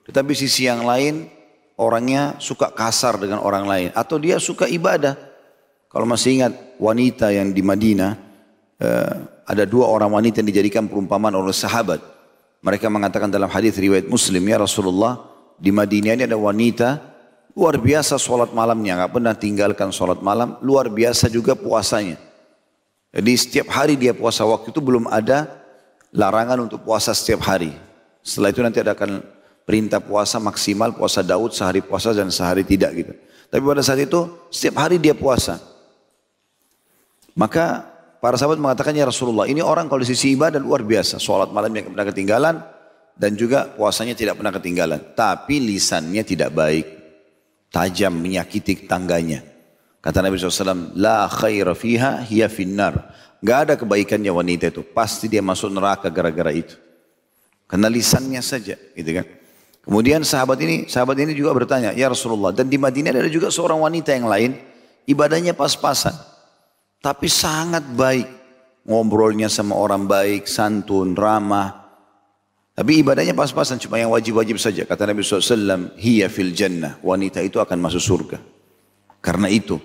tetapi 0.08 0.32
sisi 0.38 0.70
yang 0.70 0.86
lain 0.88 1.28
orangnya 1.76 2.38
suka 2.38 2.72
kasar 2.72 3.18
dengan 3.18 3.42
orang 3.42 3.66
lain 3.66 3.90
atau 3.98 4.22
dia 4.22 4.38
suka 4.38 4.70
ibadah. 4.70 5.18
Kalau 5.90 6.10
masih 6.10 6.42
ingat 6.42 6.54
wanita 6.82 7.30
yang 7.30 7.54
di 7.54 7.62
Madinah, 7.62 8.12
uh, 8.82 9.14
ada 9.46 9.64
dua 9.66 9.90
orang 9.90 10.10
wanita 10.14 10.42
yang 10.42 10.50
dijadikan 10.50 10.90
perumpamaan 10.90 11.38
oleh 11.38 11.54
sahabat. 11.54 12.02
Mereka 12.64 12.88
mengatakan 12.88 13.28
dalam 13.28 13.52
hadis 13.52 13.76
riwayat 13.76 14.08
Muslim 14.08 14.42
ya 14.48 14.58
Rasulullah 14.62 15.20
di 15.60 15.70
Madinah 15.70 16.16
ini 16.16 16.24
ada 16.24 16.40
wanita 16.40 17.14
Luar 17.54 17.78
biasa 17.78 18.18
sholat 18.18 18.50
malamnya, 18.50 18.98
nggak 18.98 19.14
pernah 19.14 19.34
tinggalkan 19.38 19.94
sholat 19.94 20.26
malam. 20.26 20.58
Luar 20.66 20.90
biasa 20.90 21.30
juga 21.30 21.54
puasanya. 21.54 22.18
Jadi 23.14 23.32
setiap 23.38 23.70
hari 23.70 23.94
dia 23.94 24.10
puasa 24.10 24.42
waktu 24.42 24.74
itu 24.74 24.82
belum 24.82 25.06
ada 25.06 25.46
larangan 26.14 26.62
untuk 26.62 26.86
puasa 26.86 27.12
setiap 27.12 27.44
hari. 27.50 27.74
Setelah 28.24 28.50
itu 28.54 28.62
nanti 28.64 28.80
ada 28.80 28.96
akan 28.96 29.20
perintah 29.68 30.00
puasa 30.00 30.40
maksimal, 30.40 30.94
puasa 30.96 31.26
Daud 31.26 31.52
sehari 31.52 31.84
puasa 31.84 32.14
dan 32.16 32.30
sehari 32.30 32.64
tidak 32.64 32.92
gitu. 32.96 33.14
Tapi 33.50 33.62
pada 33.62 33.84
saat 33.86 34.02
itu 34.02 34.50
setiap 34.50 34.88
hari 34.88 34.98
dia 34.98 35.14
puasa. 35.14 35.60
Maka 37.34 37.86
para 38.22 38.38
sahabat 38.38 38.62
mengatakan 38.62 38.94
ya 38.94 39.10
Rasulullah 39.10 39.50
ini 39.50 39.62
orang 39.62 39.90
kalau 39.90 40.02
di 40.02 40.10
sisi 40.10 40.34
ibadah 40.34 40.62
luar 40.62 40.86
biasa. 40.86 41.18
Sholat 41.18 41.50
malam 41.54 41.74
yang 41.74 41.90
pernah 41.94 42.06
ketinggalan 42.06 42.56
dan 43.14 43.32
juga 43.38 43.70
puasanya 43.74 44.18
tidak 44.18 44.42
pernah 44.42 44.54
ketinggalan. 44.54 45.00
Tapi 45.14 45.62
lisannya 45.62 46.24
tidak 46.26 46.50
baik 46.54 46.86
tajam 47.74 48.14
menyakiti 48.14 48.86
tangganya. 48.86 49.53
Kata 50.04 50.20
Nabi 50.20 50.36
SAW, 50.36 51.00
La 51.00 51.32
khaira 51.32 51.72
fiha 51.72 52.20
hiya 52.28 52.52
finnar. 52.52 53.16
Gak 53.40 53.58
ada 53.68 53.74
kebaikannya 53.80 54.28
wanita 54.28 54.68
itu. 54.68 54.84
Pasti 54.84 55.32
dia 55.32 55.40
masuk 55.40 55.72
neraka 55.72 56.12
gara-gara 56.12 56.52
itu. 56.52 56.76
Karena 57.72 57.88
lisannya 57.88 58.44
saja. 58.44 58.76
Gitu 58.76 59.12
kan. 59.16 59.26
Kemudian 59.84 60.28
sahabat 60.28 60.60
ini, 60.60 60.92
sahabat 60.92 61.16
ini 61.24 61.32
juga 61.36 61.56
bertanya, 61.56 61.96
Ya 61.96 62.08
Rasulullah, 62.08 62.56
dan 62.56 62.72
di 62.72 62.80
Madinah 62.80 63.16
ada 63.16 63.28
juga 63.28 63.52
seorang 63.52 63.84
wanita 63.84 64.16
yang 64.16 64.32
lain, 64.32 64.56
ibadahnya 65.04 65.52
pas-pasan. 65.56 66.16
Tapi 67.04 67.28
sangat 67.28 67.84
baik. 67.92 68.28
Ngobrolnya 68.88 69.48
sama 69.48 69.76
orang 69.80 70.08
baik, 70.08 70.48
santun, 70.48 71.16
ramah, 71.16 71.84
tapi 72.74 73.06
ibadahnya 73.06 73.38
pas-pasan 73.38 73.78
cuma 73.78 74.02
yang 74.02 74.10
wajib-wajib 74.10 74.58
saja. 74.58 74.82
Kata 74.90 75.06
Nabi 75.06 75.22
SAW, 75.22 75.94
hiya 75.94 76.26
fil 76.26 76.50
jannah. 76.58 76.98
Wanita 77.06 77.38
itu 77.46 77.62
akan 77.62 77.78
masuk 77.78 78.02
surga. 78.02 78.38
Karena 79.22 79.46
itu. 79.46 79.78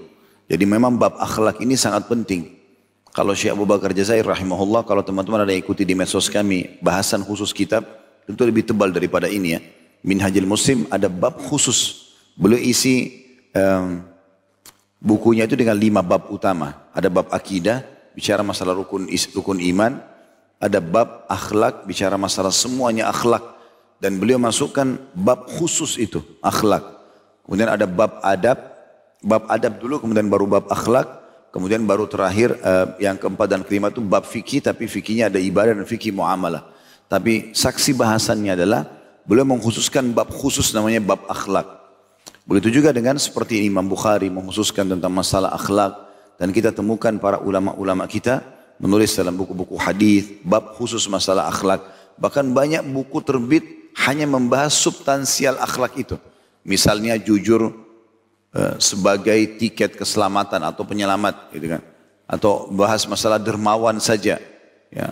Jadi 0.49 0.64
memang 0.64 0.97
bab 0.97 1.21
akhlak 1.21 1.61
ini 1.61 1.76
sangat 1.76 2.09
penting. 2.09 2.57
Kalau 3.12 3.37
Syekh 3.37 3.52
Abu 3.52 3.69
Bakar 3.69 3.93
Jazair 3.93 4.25
rahimahullah, 4.25 4.88
kalau 4.88 5.05
teman-teman 5.05 5.45
ada 5.45 5.52
yang 5.52 5.61
ikuti 5.61 5.85
di 5.85 5.93
medsos 5.93 6.33
kami, 6.33 6.81
bahasan 6.81 7.21
khusus 7.21 7.52
kitab, 7.52 7.85
tentu 8.25 8.49
lebih 8.49 8.64
tebal 8.64 8.88
daripada 8.88 9.28
ini 9.28 9.59
ya. 9.59 9.61
Minhajil 10.00 10.49
Muslim 10.49 10.88
ada 10.88 11.11
bab 11.11 11.37
khusus. 11.37 12.12
Beliau 12.38 12.62
isi 12.62 13.26
um, 13.52 14.07
bukunya 15.02 15.45
itu 15.45 15.59
dengan 15.59 15.75
lima 15.75 16.00
bab 16.00 16.31
utama. 16.31 16.88
Ada 16.95 17.11
bab 17.11 17.28
akidah, 17.35 17.83
bicara 18.14 18.47
masalah 18.47 18.78
rukun, 18.78 19.11
rukun 19.35 19.59
iman, 19.75 19.99
ada 20.62 20.78
bab 20.78 21.26
akhlak, 21.26 21.85
bicara 21.85 22.14
masalah 22.14 22.55
semuanya 22.55 23.11
akhlak. 23.11 23.43
Dan 23.99 24.23
beliau 24.23 24.38
masukkan 24.38 24.95
bab 25.11 25.50
khusus 25.59 25.99
itu, 25.99 26.23
akhlak. 26.38 26.87
Kemudian 27.43 27.67
ada 27.67 27.83
bab 27.90 28.23
adab, 28.23 28.78
bab 29.23 29.47
adab 29.51 29.81
dulu, 29.83 30.03
kemudian 30.03 30.27
baru 30.27 30.47
bab 30.47 30.67
akhlak. 30.71 31.19
Kemudian 31.49 31.89
baru 31.89 32.05
terakhir 32.05 32.61
uh, 32.61 32.93
yang 33.01 33.17
keempat 33.17 33.49
dan 33.49 33.65
kelima 33.65 33.89
itu 33.89 34.05
bab 34.05 34.29
fikih, 34.29 34.61
tapi 34.61 34.85
fikihnya 34.85 35.33
ada 35.33 35.41
ibadah 35.41 35.73
dan 35.73 35.89
fikih 35.89 36.13
muamalah. 36.13 36.69
Tapi 37.09 37.57
saksi 37.57 37.97
bahasannya 37.97 38.53
adalah 38.53 38.85
beliau 39.25 39.49
mengkhususkan 39.49 40.13
bab 40.13 40.29
khusus 40.29 40.77
namanya 40.77 41.01
bab 41.01 41.25
akhlak. 41.25 41.65
Begitu 42.45 42.81
juga 42.81 42.93
dengan 42.93 43.17
seperti 43.17 43.65
Imam 43.65 43.85
Bukhari 43.85 44.29
mengkhususkan 44.29 44.89
tentang 44.93 45.13
masalah 45.13 45.57
akhlak 45.57 45.93
dan 46.37 46.53
kita 46.53 46.73
temukan 46.73 47.13
para 47.21 47.41
ulama-ulama 47.41 48.09
kita 48.09 48.41
menulis 48.81 49.13
dalam 49.13 49.37
buku-buku 49.37 49.77
hadis 49.77 50.29
bab 50.45 50.73
khusus 50.77 51.05
masalah 51.13 51.49
akhlak. 51.49 51.85
Bahkan 52.17 52.53
banyak 52.57 52.89
buku 52.89 53.21
terbit 53.21 53.93
hanya 54.05 54.25
membahas 54.25 54.73
substansial 54.73 55.61
akhlak 55.61 55.93
itu. 56.01 56.17
Misalnya 56.65 57.21
jujur 57.21 57.69
eh, 57.69 57.73
sebagai 58.81 59.59
tiket 59.59 59.95
keselamatan 59.95 60.62
atau 60.65 60.83
penyelamat 60.83 61.53
gitu 61.55 61.77
kan. 61.79 61.83
Atau 62.29 62.69
bahas 62.73 63.09
masalah 63.09 63.41
dermawan 63.41 63.97
saja. 64.03 64.37
Ya. 64.93 65.09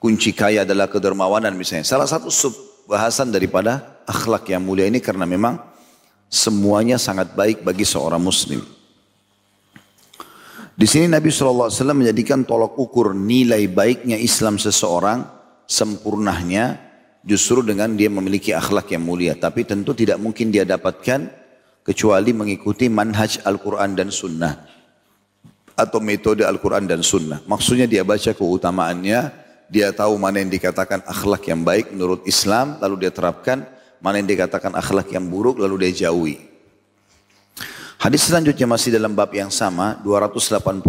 Kunci 0.00 0.32
kaya 0.36 0.64
adalah 0.64 0.88
kedermawanan 0.88 1.56
misalnya. 1.56 1.84
Salah 1.88 2.08
satu 2.08 2.28
sub 2.28 2.52
bahasan 2.84 3.32
daripada 3.32 4.00
akhlak 4.04 4.48
yang 4.52 4.60
mulia 4.60 4.84
ini 4.84 5.00
karena 5.00 5.24
memang 5.24 5.56
semuanya 6.28 7.00
sangat 7.00 7.32
baik 7.32 7.64
bagi 7.64 7.88
seorang 7.88 8.20
muslim. 8.20 8.60
Di 10.74 10.90
sini 10.90 11.06
Nabi 11.06 11.30
SAW 11.30 11.70
menjadikan 11.94 12.42
tolok 12.42 12.74
ukur 12.82 13.14
nilai 13.14 13.70
baiknya 13.70 14.18
Islam 14.18 14.58
seseorang, 14.58 15.22
sempurnahnya 15.70 16.82
justru 17.22 17.62
dengan 17.62 17.94
dia 17.94 18.10
memiliki 18.10 18.50
akhlak 18.50 18.90
yang 18.90 19.06
mulia. 19.06 19.38
Tapi 19.38 19.62
tentu 19.62 19.94
tidak 19.94 20.18
mungkin 20.18 20.50
dia 20.50 20.66
dapatkan 20.66 21.43
kecuali 21.84 22.32
mengikuti 22.32 22.88
manhaj 22.88 23.44
Al-Quran 23.44 23.92
dan 23.92 24.08
Sunnah. 24.08 24.56
Atau 25.76 26.00
metode 26.00 26.42
Al-Quran 26.42 26.88
dan 26.88 27.04
Sunnah. 27.04 27.44
Maksudnya 27.44 27.84
dia 27.84 28.00
baca 28.02 28.32
keutamaannya, 28.32 29.20
dia 29.68 29.88
tahu 29.92 30.16
mana 30.16 30.40
yang 30.40 30.48
dikatakan 30.48 31.04
akhlak 31.04 31.44
yang 31.46 31.60
baik 31.60 31.92
menurut 31.92 32.24
Islam, 32.24 32.80
lalu 32.80 33.06
dia 33.06 33.12
terapkan, 33.12 33.68
mana 34.00 34.18
yang 34.22 34.28
dikatakan 34.30 34.72
akhlak 34.72 35.12
yang 35.12 35.28
buruk, 35.28 35.60
lalu 35.60 35.86
dia 35.86 36.08
jauhi. 36.08 36.36
Hadis 37.98 38.28
selanjutnya 38.28 38.68
masih 38.68 38.92
dalam 38.92 39.16
bab 39.16 39.32
yang 39.32 39.48
sama, 39.48 39.96
286. 40.04 40.84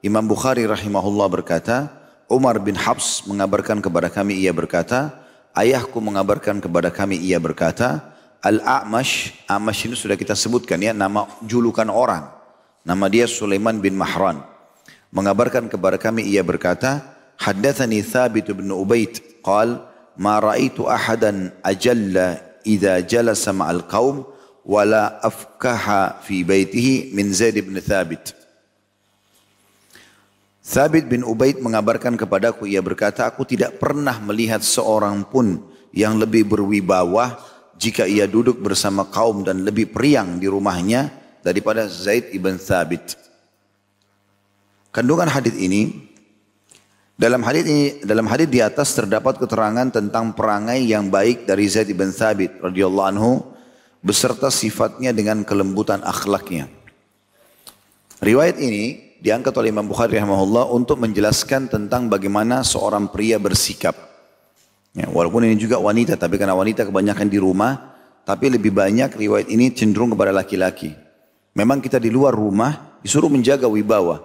Imam 0.00 0.24
Bukhari 0.24 0.64
rahimahullah 0.68 1.28
berkata, 1.28 1.90
Umar 2.30 2.62
bin 2.62 2.78
Habs 2.78 3.26
mengabarkan 3.26 3.82
kepada 3.82 4.06
kami 4.06 4.38
ia 4.38 4.54
berkata, 4.54 5.10
ayahku 5.56 5.98
mengabarkan 5.98 6.62
kepada 6.62 6.94
kami 6.94 7.18
ia 7.18 7.42
berkata, 7.42 8.06
Al-A'mash, 8.40 9.44
A'mash 9.44 9.84
ini 9.84 9.92
sudah 9.92 10.16
kita 10.16 10.32
sebutkan 10.32 10.80
ya, 10.80 10.96
nama 10.96 11.28
julukan 11.44 11.86
orang. 11.92 12.32
Nama 12.80 13.06
dia 13.12 13.28
Sulaiman 13.28 13.76
bin 13.76 14.00
Mahran. 14.00 14.40
Mengabarkan 15.12 15.68
kepada 15.68 16.00
kami 16.00 16.24
ia 16.24 16.40
berkata, 16.40 17.04
Haddathani 17.36 18.00
Thabit 18.00 18.48
bin 18.56 18.72
Ubaid, 18.72 19.44
qal, 19.44 19.84
ma 20.16 20.40
ra'aitu 20.40 20.88
ahadan 20.88 21.52
ajalla 21.60 22.40
idha 22.64 23.00
jalasa 23.04 23.52
ma'al 23.52 23.84
qawm 23.84 24.24
wala 24.64 25.20
afkaha 25.20 26.20
fi 26.24 26.40
baitihi 26.40 27.12
min 27.12 27.32
Zaid 27.36 27.60
bin 27.60 27.76
Thabit. 27.80 28.32
Thabit 30.64 31.08
bin 31.08 31.26
Ubaid 31.26 31.60
mengabarkan 31.60 32.16
kepadaku, 32.16 32.64
ia 32.64 32.80
berkata, 32.80 33.28
aku 33.28 33.44
tidak 33.44 33.76
pernah 33.76 34.16
melihat 34.22 34.64
seorang 34.64 35.26
pun 35.28 35.60
yang 35.90 36.14
lebih 36.16 36.46
berwibawa 36.46 37.36
jika 37.80 38.04
ia 38.04 38.28
duduk 38.28 38.60
bersama 38.60 39.08
kaum 39.08 39.40
dan 39.40 39.64
lebih 39.64 39.88
periang 39.88 40.36
di 40.36 40.44
rumahnya 40.44 41.08
daripada 41.40 41.88
Zaid 41.88 42.28
ibn 42.36 42.60
Thabit. 42.60 43.16
Kandungan 44.92 45.32
hadis 45.32 45.56
ini 45.56 46.12
dalam 47.16 47.40
hadis 47.40 47.64
ini 47.64 48.04
dalam 48.04 48.28
hadis 48.28 48.52
di 48.52 48.60
atas 48.60 48.92
terdapat 48.92 49.40
keterangan 49.40 49.88
tentang 49.88 50.36
perangai 50.36 50.84
yang 50.84 51.08
baik 51.08 51.48
dari 51.48 51.64
Zaid 51.72 51.88
bin 51.96 52.12
Thabit 52.12 52.60
radhiyallahu 52.60 53.08
anhu 53.16 53.48
beserta 54.04 54.52
sifatnya 54.52 55.16
dengan 55.16 55.40
kelembutan 55.40 56.04
akhlaknya. 56.04 56.68
Riwayat 58.20 58.60
ini 58.60 59.16
diangkat 59.24 59.56
oleh 59.56 59.72
Imam 59.72 59.88
Bukhari 59.88 60.20
rahimahullah 60.20 60.68
untuk 60.68 61.00
menjelaskan 61.00 61.72
tentang 61.72 62.12
bagaimana 62.12 62.60
seorang 62.60 63.08
pria 63.08 63.40
bersikap. 63.40 64.09
Ya, 64.90 65.06
walaupun 65.06 65.46
ini 65.46 65.54
juga 65.54 65.78
wanita, 65.78 66.18
tapi 66.18 66.34
karena 66.34 66.58
wanita 66.58 66.82
kebanyakan 66.82 67.30
di 67.30 67.38
rumah, 67.38 67.94
tapi 68.26 68.50
lebih 68.50 68.74
banyak 68.74 69.14
riwayat 69.14 69.46
ini 69.46 69.70
cenderung 69.70 70.10
kepada 70.10 70.34
laki-laki. 70.34 70.90
Memang 71.54 71.78
kita 71.78 72.02
di 72.02 72.10
luar 72.10 72.34
rumah 72.34 72.98
disuruh 73.02 73.30
menjaga 73.30 73.70
wibawa. 73.70 74.22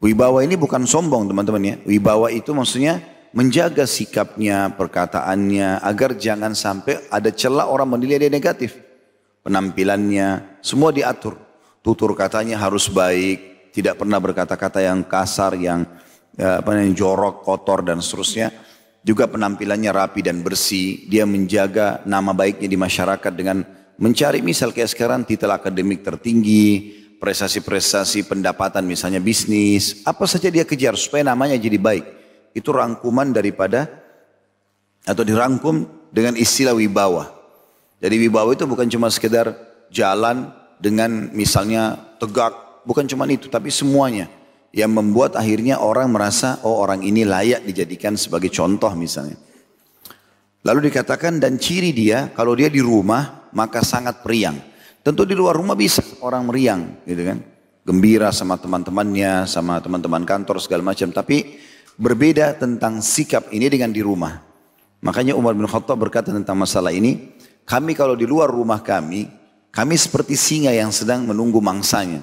Wibawa 0.00 0.44
ini 0.44 0.56
bukan 0.56 0.84
sombong 0.84 1.28
teman-teman 1.28 1.62
ya. 1.64 1.76
Wibawa 1.84 2.28
itu 2.32 2.52
maksudnya 2.52 3.00
menjaga 3.36 3.84
sikapnya, 3.84 4.72
perkataannya, 4.76 5.84
agar 5.84 6.16
jangan 6.16 6.56
sampai 6.56 7.08
ada 7.12 7.28
celah 7.32 7.68
orang 7.68 7.96
menilai 7.96 8.28
dia 8.28 8.32
negatif. 8.32 8.76
Penampilannya, 9.44 10.60
semua 10.64 10.92
diatur. 10.92 11.36
Tutur 11.84 12.16
katanya 12.18 12.58
harus 12.58 12.88
baik, 12.88 13.70
tidak 13.76 14.00
pernah 14.00 14.18
berkata-kata 14.18 14.80
yang 14.80 15.04
kasar, 15.04 15.54
yang 15.54 15.84
ya, 16.34 16.64
apa 16.64 16.80
yang 16.80 16.96
jorok, 16.96 17.44
kotor 17.44 17.84
dan 17.84 18.00
seterusnya. 18.00 18.50
Juga 19.06 19.30
penampilannya 19.30 19.94
rapi 19.94 20.18
dan 20.26 20.42
bersih. 20.42 21.06
Dia 21.06 21.22
menjaga 21.22 22.02
nama 22.02 22.34
baiknya 22.34 22.66
di 22.66 22.74
masyarakat 22.74 23.30
dengan 23.30 23.62
mencari 24.02 24.42
misal 24.42 24.74
kayak 24.74 24.90
sekarang 24.90 25.22
titel 25.22 25.54
akademik 25.54 26.02
tertinggi, 26.02 26.90
prestasi-prestasi 27.22 28.26
pendapatan 28.26 28.82
misalnya 28.82 29.22
bisnis, 29.22 30.02
apa 30.02 30.26
saja 30.26 30.50
dia 30.50 30.66
kejar 30.66 30.98
supaya 30.98 31.22
namanya 31.22 31.54
jadi 31.54 31.78
baik. 31.78 32.04
Itu 32.50 32.74
rangkuman 32.74 33.30
daripada 33.30 33.86
atau 35.06 35.22
dirangkum 35.22 35.86
dengan 36.10 36.34
istilah 36.34 36.74
wibawa. 36.74 37.30
Jadi 38.02 38.26
wibawa 38.26 38.52
itu 38.52 38.66
bukan 38.66 38.90
cuma 38.90 39.08
sekedar 39.08 39.54
jalan 39.88 40.52
dengan 40.76 41.30
misalnya 41.32 41.96
tegak, 42.20 42.82
bukan 42.84 43.08
cuma 43.08 43.24
itu, 43.30 43.48
tapi 43.48 43.72
semuanya 43.72 44.28
yang 44.76 44.92
membuat 44.92 45.40
akhirnya 45.40 45.80
orang 45.80 46.12
merasa 46.12 46.60
oh 46.60 46.84
orang 46.84 47.00
ini 47.00 47.24
layak 47.24 47.64
dijadikan 47.64 48.12
sebagai 48.12 48.52
contoh 48.52 48.92
misalnya. 48.92 49.40
Lalu 50.68 50.92
dikatakan 50.92 51.40
dan 51.40 51.56
ciri 51.56 51.96
dia 51.96 52.28
kalau 52.36 52.52
dia 52.52 52.68
di 52.68 52.84
rumah 52.84 53.48
maka 53.56 53.80
sangat 53.80 54.20
periang. 54.20 54.60
Tentu 55.00 55.24
di 55.24 55.32
luar 55.32 55.56
rumah 55.56 55.72
bisa 55.72 56.04
orang 56.20 56.44
meriang 56.44 57.00
gitu 57.08 57.24
kan. 57.24 57.40
Gembira 57.88 58.28
sama 58.36 58.60
teman-temannya, 58.60 59.48
sama 59.48 59.80
teman-teman 59.80 60.28
kantor 60.28 60.60
segala 60.60 60.84
macam. 60.84 61.08
Tapi 61.08 61.56
berbeda 61.96 62.60
tentang 62.60 63.00
sikap 63.00 63.48
ini 63.56 63.72
dengan 63.72 63.88
di 63.96 64.04
rumah. 64.04 64.44
Makanya 65.00 65.32
Umar 65.38 65.56
bin 65.56 65.64
Khattab 65.64 65.96
berkata 65.96 66.36
tentang 66.36 66.58
masalah 66.58 66.92
ini. 66.92 67.32
Kami 67.64 67.96
kalau 67.96 68.12
di 68.12 68.28
luar 68.28 68.52
rumah 68.52 68.82
kami, 68.84 69.30
kami 69.72 69.94
seperti 69.96 70.36
singa 70.36 70.74
yang 70.74 70.92
sedang 70.92 71.24
menunggu 71.24 71.62
mangsanya. 71.64 72.20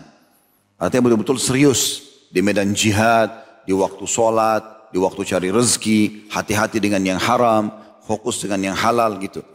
Artinya 0.78 1.10
betul-betul 1.10 1.40
serius 1.40 2.13
di 2.34 2.42
medan 2.42 2.74
jihad, 2.74 3.30
di 3.70 3.78
waktu 3.78 4.10
sholat, 4.10 4.90
di 4.90 4.98
waktu 4.98 5.22
cari 5.22 5.54
rezeki, 5.54 6.34
hati-hati 6.34 6.82
dengan 6.82 7.06
yang 7.06 7.22
haram, 7.22 7.70
fokus 8.10 8.42
dengan 8.42 8.74
yang 8.74 8.78
halal 8.78 9.22
gitu. 9.22 9.46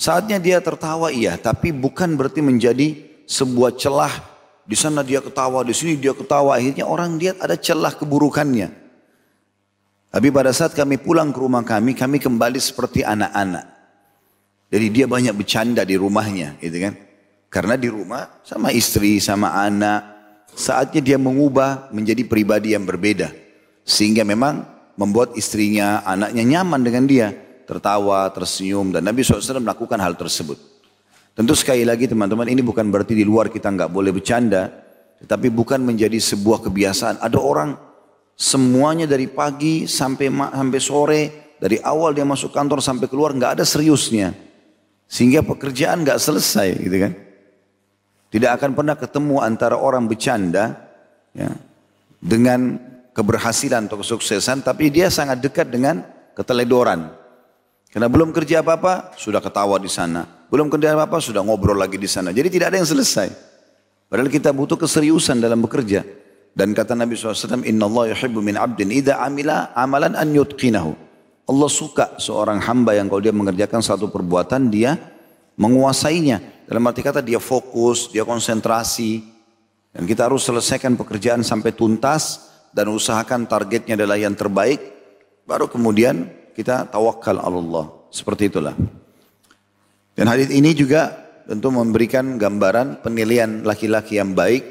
Saatnya 0.00 0.40
dia 0.40 0.64
tertawa 0.64 1.12
iya, 1.12 1.36
tapi 1.36 1.76
bukan 1.76 2.16
berarti 2.16 2.40
menjadi 2.40 2.96
sebuah 3.28 3.76
celah. 3.76 4.32
Di 4.64 4.72
sana 4.72 5.04
dia 5.04 5.20
ketawa, 5.20 5.60
di 5.60 5.76
sini 5.76 6.00
dia 6.00 6.16
ketawa. 6.16 6.56
Akhirnya 6.56 6.88
orang 6.88 7.20
lihat 7.20 7.36
ada 7.44 7.52
celah 7.52 7.92
keburukannya. 7.92 8.72
Tapi 10.10 10.28
pada 10.32 10.56
saat 10.56 10.72
kami 10.72 10.96
pulang 10.96 11.30
ke 11.30 11.38
rumah 11.38 11.60
kami, 11.60 11.92
kami 11.92 12.16
kembali 12.16 12.56
seperti 12.56 13.04
anak-anak. 13.04 13.66
Jadi 14.72 14.86
dia 14.88 15.06
banyak 15.06 15.34
bercanda 15.36 15.84
di 15.84 16.00
rumahnya, 16.00 16.56
gitu 16.62 16.80
kan? 16.80 16.94
Karena 17.50 17.74
di 17.74 17.90
rumah 17.90 18.40
sama 18.46 18.70
istri, 18.70 19.18
sama 19.18 19.52
anak, 19.58 20.19
saatnya 20.54 21.00
dia 21.00 21.18
mengubah 21.20 21.90
menjadi 21.94 22.22
pribadi 22.26 22.72
yang 22.74 22.84
berbeda. 22.84 23.32
Sehingga 23.84 24.22
memang 24.22 24.66
membuat 24.94 25.32
istrinya, 25.34 26.04
anaknya 26.04 26.44
nyaman 26.44 26.80
dengan 26.84 27.04
dia 27.08 27.28
tertawa, 27.64 28.26
tersenyum 28.34 28.90
dan 28.90 29.06
Nabi 29.06 29.22
SAW 29.22 29.62
melakukan 29.62 29.96
hal 30.02 30.18
tersebut. 30.18 30.58
Tentu 31.38 31.54
sekali 31.54 31.86
lagi 31.86 32.10
teman-teman 32.10 32.50
ini 32.50 32.60
bukan 32.60 32.90
berarti 32.90 33.14
di 33.14 33.22
luar 33.22 33.48
kita 33.48 33.70
nggak 33.70 33.88
boleh 33.94 34.10
bercanda, 34.10 34.68
tetapi 35.22 35.48
bukan 35.48 35.78
menjadi 35.80 36.18
sebuah 36.18 36.66
kebiasaan. 36.66 37.22
Ada 37.22 37.38
orang 37.38 37.78
semuanya 38.34 39.06
dari 39.06 39.30
pagi 39.30 39.86
sampai 39.86 40.28
sampai 40.28 40.80
sore, 40.82 41.22
dari 41.62 41.78
awal 41.80 42.12
dia 42.12 42.26
masuk 42.26 42.50
kantor 42.50 42.82
sampai 42.82 43.06
keluar 43.06 43.30
nggak 43.30 43.62
ada 43.62 43.64
seriusnya, 43.64 44.34
sehingga 45.06 45.46
pekerjaan 45.46 46.02
nggak 46.02 46.18
selesai, 46.18 46.76
gitu 46.82 46.96
kan? 46.98 47.12
Tidak 48.30 48.50
akan 48.50 48.78
pernah 48.78 48.94
ketemu 48.94 49.42
antara 49.42 49.74
orang 49.74 50.06
bercanda 50.06 50.78
ya, 51.34 51.50
dengan 52.22 52.78
keberhasilan 53.10 53.90
atau 53.90 53.98
kesuksesan, 53.98 54.62
tapi 54.62 54.86
dia 54.88 55.10
sangat 55.10 55.42
dekat 55.42 55.66
dengan 55.66 56.06
keteledoran. 56.38 57.10
Karena 57.90 58.06
belum 58.06 58.30
kerja 58.30 58.62
apa-apa, 58.62 59.18
sudah 59.18 59.42
ketawa 59.42 59.74
di 59.82 59.90
sana. 59.90 60.46
Belum 60.46 60.70
kerja 60.70 60.94
apa-apa, 60.94 61.18
sudah 61.18 61.42
ngobrol 61.42 61.74
lagi 61.74 61.98
di 61.98 62.06
sana. 62.06 62.30
Jadi 62.30 62.46
tidak 62.54 62.70
ada 62.70 62.78
yang 62.78 62.86
selesai. 62.86 63.34
Padahal 64.06 64.30
kita 64.30 64.54
butuh 64.54 64.78
keseriusan 64.78 65.42
dalam 65.42 65.58
bekerja. 65.58 66.06
Dan 66.54 66.74
kata 66.74 66.98
Nabi 66.98 67.14
SAW, 67.14 67.62
Inna 67.66 67.86
Allah 67.86 68.14
yuhibbu 68.14 68.42
min 68.42 68.58
abdin 68.58 68.90
idha 68.90 69.22
amila 69.22 69.74
amalan 69.74 70.14
an 70.14 70.30
yutqinahu. 70.34 70.94
Allah 71.50 71.70
suka 71.70 72.14
seorang 72.18 72.62
hamba 72.62 72.94
yang 72.94 73.10
kalau 73.10 73.22
dia 73.22 73.34
mengerjakan 73.34 73.82
satu 73.82 74.06
perbuatan, 74.06 74.70
dia 74.70 74.94
menguasainya. 75.58 76.59
Dalam 76.70 76.86
arti 76.86 77.02
kata 77.02 77.18
dia 77.18 77.42
fokus, 77.42 78.06
dia 78.14 78.22
konsentrasi. 78.22 79.26
Dan 79.90 80.06
kita 80.06 80.30
harus 80.30 80.46
selesaikan 80.46 80.94
pekerjaan 80.94 81.42
sampai 81.42 81.74
tuntas 81.74 82.46
dan 82.70 82.86
usahakan 82.94 83.50
targetnya 83.50 83.98
adalah 83.98 84.14
yang 84.14 84.38
terbaik. 84.38 84.78
Baru 85.42 85.66
kemudian 85.66 86.30
kita 86.54 86.86
tawakal 86.86 87.42
Allah. 87.42 87.90
Seperti 88.14 88.54
itulah. 88.54 88.78
Dan 90.14 90.30
hadis 90.30 90.46
ini 90.54 90.70
juga 90.70 91.10
tentu 91.50 91.74
memberikan 91.74 92.38
gambaran 92.38 93.02
penilaian 93.02 93.66
laki-laki 93.66 94.22
yang 94.22 94.30
baik. 94.38 94.62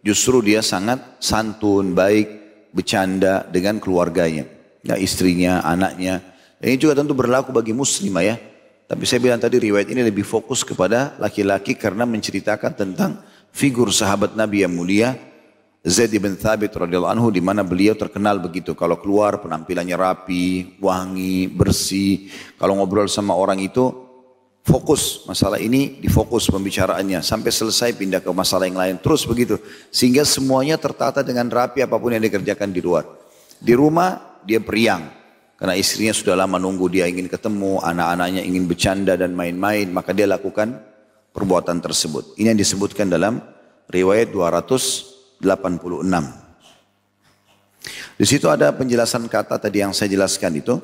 Justru 0.00 0.40
dia 0.40 0.64
sangat 0.64 1.20
santun, 1.20 1.92
baik, 1.92 2.32
bercanda 2.72 3.44
dengan 3.44 3.76
keluarganya. 3.76 4.48
Ya, 4.80 4.96
istrinya, 4.96 5.60
anaknya. 5.60 6.24
Dan 6.56 6.72
ini 6.72 6.78
juga 6.80 6.96
tentu 6.96 7.12
berlaku 7.12 7.52
bagi 7.52 7.76
muslimah 7.76 8.24
ya. 8.24 8.40
Tapi 8.92 9.08
saya 9.08 9.24
bilang 9.24 9.40
tadi 9.40 9.56
riwayat 9.56 9.88
ini 9.88 10.04
lebih 10.04 10.20
fokus 10.20 10.60
kepada 10.60 11.16
laki-laki 11.16 11.72
karena 11.80 12.04
menceritakan 12.04 12.76
tentang 12.76 13.24
figur 13.48 13.88
sahabat 13.88 14.36
Nabi 14.36 14.68
yang 14.68 14.76
mulia 14.76 15.16
Zaid 15.80 16.12
bin 16.12 16.36
Thabit 16.36 16.76
radhiyallahu 16.76 17.08
anhu 17.08 17.32
di 17.32 17.40
mana 17.40 17.64
beliau 17.64 17.96
terkenal 17.96 18.36
begitu. 18.36 18.76
Kalau 18.76 19.00
keluar 19.00 19.40
penampilannya 19.40 19.96
rapi, 19.96 20.76
wangi, 20.76 21.48
bersih. 21.48 22.28
Kalau 22.60 22.76
ngobrol 22.76 23.08
sama 23.08 23.32
orang 23.32 23.64
itu 23.64 23.88
fokus 24.60 25.24
masalah 25.24 25.56
ini 25.56 25.96
difokus 25.96 26.52
pembicaraannya 26.52 27.24
sampai 27.24 27.48
selesai 27.48 27.96
pindah 27.96 28.20
ke 28.20 28.28
masalah 28.28 28.68
yang 28.68 28.78
lain 28.78 29.00
terus 29.02 29.26
begitu 29.26 29.58
sehingga 29.90 30.22
semuanya 30.22 30.78
tertata 30.78 31.18
dengan 31.26 31.50
rapi 31.50 31.82
apa 31.82 31.98
pun 31.98 32.14
yang 32.14 32.22
dikerjakan 32.22 32.70
di 32.70 32.78
luar 32.78 33.02
di 33.58 33.74
rumah 33.74 34.38
dia 34.46 34.62
periang 34.62 35.21
karena 35.62 35.78
istrinya 35.78 36.10
sudah 36.10 36.34
lama 36.34 36.58
nunggu 36.58 36.90
dia 36.90 37.06
ingin 37.06 37.30
ketemu 37.30 37.78
anak-anaknya 37.78 38.42
ingin 38.42 38.66
bercanda 38.66 39.14
dan 39.14 39.30
main-main 39.38 39.86
maka 39.86 40.10
dia 40.10 40.26
lakukan 40.26 40.74
perbuatan 41.30 41.78
tersebut 41.78 42.34
ini 42.34 42.50
yang 42.50 42.58
disebutkan 42.58 43.06
dalam 43.06 43.38
riwayat 43.86 44.34
200 44.34 45.12
86. 45.42 45.82
Di 48.14 48.26
situ 48.30 48.46
ada 48.46 48.70
penjelasan 48.70 49.26
kata 49.26 49.58
tadi 49.58 49.82
yang 49.82 49.90
saya 49.90 50.14
jelaskan 50.14 50.62
itu. 50.62 50.78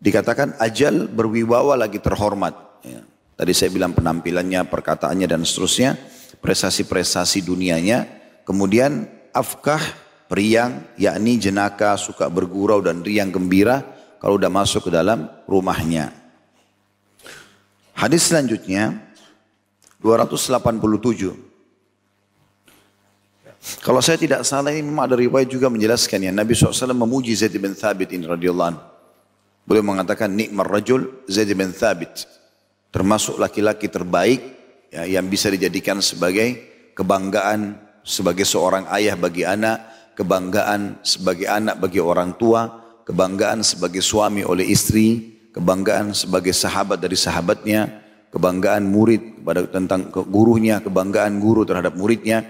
Dikatakan 0.00 0.56
ajal 0.62 1.10
berwibawa 1.10 1.76
lagi 1.76 1.98
terhormat. 1.98 2.54
Ya. 2.86 3.02
Tadi 3.36 3.52
saya 3.52 3.68
bilang 3.74 3.92
penampilannya, 3.92 4.64
perkataannya 4.70 5.26
dan 5.26 5.42
seterusnya. 5.44 5.98
Prestasi-prestasi 6.40 7.44
dunianya. 7.44 8.06
Kemudian 8.46 9.04
afkah, 9.34 9.82
periang, 10.30 10.88
yakni 10.96 11.36
jenaka, 11.36 12.00
suka 12.00 12.30
bergurau 12.32 12.80
dan 12.80 13.04
riang 13.04 13.28
gembira. 13.34 13.84
Kalau 14.20 14.36
sudah 14.36 14.52
masuk 14.52 14.86
ke 14.86 14.90
dalam 14.92 15.26
rumahnya. 15.48 16.12
Hadis 17.96 18.28
selanjutnya 18.28 18.96
287. 20.04 21.36
Kalau 23.84 24.00
saya 24.00 24.16
tidak 24.16 24.40
salah 24.48 24.72
ini 24.72 24.84
memang 24.84 25.04
ada 25.04 25.16
riwayat 25.16 25.48
juga 25.48 25.68
menjelaskan 25.68 26.28
ya 26.28 26.32
Nabi 26.32 26.56
SAW 26.56 26.96
memuji 26.96 27.36
Zaid 27.36 27.52
bin 27.60 27.76
Thabit 27.76 28.12
ini 28.12 28.24
radhiyallahu 28.24 28.68
anhu. 28.72 28.82
Boleh 29.68 29.84
mengatakan 29.84 30.32
nikmar 30.32 30.68
rajul 30.68 31.24
Zaid 31.28 31.52
bin 31.52 31.72
Thabit. 31.72 32.24
Termasuk 32.88 33.36
laki-laki 33.36 33.86
terbaik 33.92 34.40
ya, 34.88 35.04
yang 35.04 35.28
bisa 35.28 35.52
dijadikan 35.52 36.00
sebagai 36.00 36.56
kebanggaan 36.96 37.76
sebagai 38.00 38.48
seorang 38.48 38.88
ayah 38.96 39.14
bagi 39.14 39.44
anak, 39.44 40.12
kebanggaan 40.16 41.04
sebagai 41.04 41.46
anak 41.46 41.78
bagi 41.78 42.00
orang 42.00 42.34
tua, 42.40 42.89
kebanggaan 43.10 43.66
sebagai 43.66 43.98
suami 43.98 44.46
oleh 44.46 44.70
istri, 44.70 45.34
kebanggaan 45.50 46.14
sebagai 46.14 46.54
sahabat 46.54 47.02
dari 47.02 47.18
sahabatnya, 47.18 47.90
kebanggaan 48.30 48.86
murid 48.86 49.42
pada 49.42 49.66
tentang 49.66 50.14
gurunya, 50.14 50.78
kebanggaan 50.78 51.42
guru 51.42 51.66
terhadap 51.66 51.98
muridnya. 51.98 52.46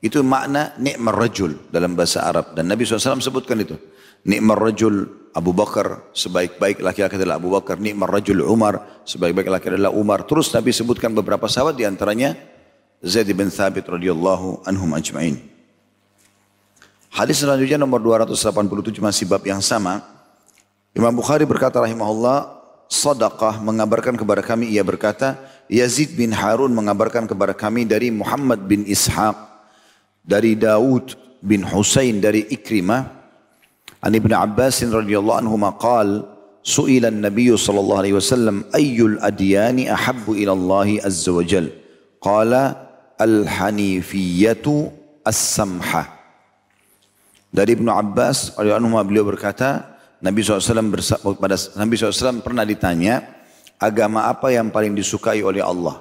Itu 0.00 0.24
makna 0.24 0.72
nikmar 0.80 1.12
rajul 1.12 1.68
dalam 1.68 1.92
bahasa 1.92 2.24
Arab. 2.24 2.56
Dan 2.56 2.72
Nabi 2.72 2.88
SAW 2.88 3.20
sebutkan 3.20 3.60
itu. 3.60 3.76
Nikmar 4.24 4.56
rajul 4.56 5.04
Abu 5.36 5.52
Bakar, 5.52 6.08
sebaik-baik 6.16 6.80
laki-laki 6.80 7.20
adalah 7.20 7.36
Abu 7.36 7.52
Bakar. 7.52 7.76
Nikmar 7.76 8.08
rajul 8.08 8.40
Umar, 8.40 9.04
sebaik-baik 9.04 9.52
laki-laki 9.52 9.76
adalah 9.76 9.92
Umar. 9.92 10.24
Terus 10.24 10.48
Nabi 10.56 10.72
sebutkan 10.72 11.12
beberapa 11.12 11.44
sahabat 11.52 11.76
di 11.76 11.84
antaranya 11.84 12.32
Zaid 13.04 13.28
bin 13.36 13.52
Thabit 13.52 13.84
radhiyallahu 13.84 14.64
anhum 14.64 14.88
ajma'in. 14.96 15.49
Hadis 17.10 17.42
selanjutnya 17.42 17.74
nomor 17.74 17.98
287 17.98 19.02
masih 19.02 19.26
bab 19.26 19.42
yang 19.42 19.58
sama. 19.58 19.98
Imam 20.94 21.10
Bukhari 21.10 21.42
berkata 21.42 21.82
rahimahullah, 21.82 22.62
Sadaqah 22.90 23.62
mengabarkan 23.62 24.18
kepada 24.18 24.42
kami, 24.42 24.74
ia 24.74 24.82
berkata, 24.82 25.38
Yazid 25.70 26.18
bin 26.18 26.34
Harun 26.34 26.74
mengabarkan 26.74 27.26
kepada 27.30 27.54
kami 27.54 27.86
dari 27.86 28.10
Muhammad 28.10 28.66
bin 28.66 28.82
Ishaq, 28.82 29.34
dari 30.26 30.58
Daud 30.58 31.14
bin 31.38 31.62
Husain 31.62 32.18
dari 32.18 32.46
Ikrimah, 32.50 33.06
an 34.02 34.12
Ibn 34.14 34.30
Abbas 34.34 34.82
radhiyallahu 34.82 35.38
anhu 35.38 35.54
maqal, 35.54 36.26
su'ila 36.66 37.14
an-nabiy 37.14 37.54
sallallahu 37.54 38.00
alaihi 38.02 38.16
wasallam 38.18 38.66
ayyul 38.74 39.22
adyani 39.22 39.86
ahabbu 39.86 40.34
ila 40.34 40.52
Allah 40.54 41.06
azza 41.06 41.30
wa 41.30 41.46
jal. 41.46 41.70
Qala 42.18 42.90
al-hanifiyatu 43.18 44.90
as-samha. 45.22 46.19
Dari 47.50 47.74
Ibn 47.74 47.90
Abbas 47.90 48.54
anhu 48.54 48.94
beliau 49.02 49.26
berkata, 49.26 49.98
Nabi 50.22 50.46
SAW 50.46 50.94
pada 51.40 51.58
Nabi 51.74 51.94
SAW 51.98 52.44
pernah 52.44 52.62
ditanya 52.62 53.26
agama 53.80 54.30
apa 54.30 54.54
yang 54.54 54.70
paling 54.70 54.94
disukai 54.94 55.42
oleh 55.42 55.64
Allah. 55.64 55.98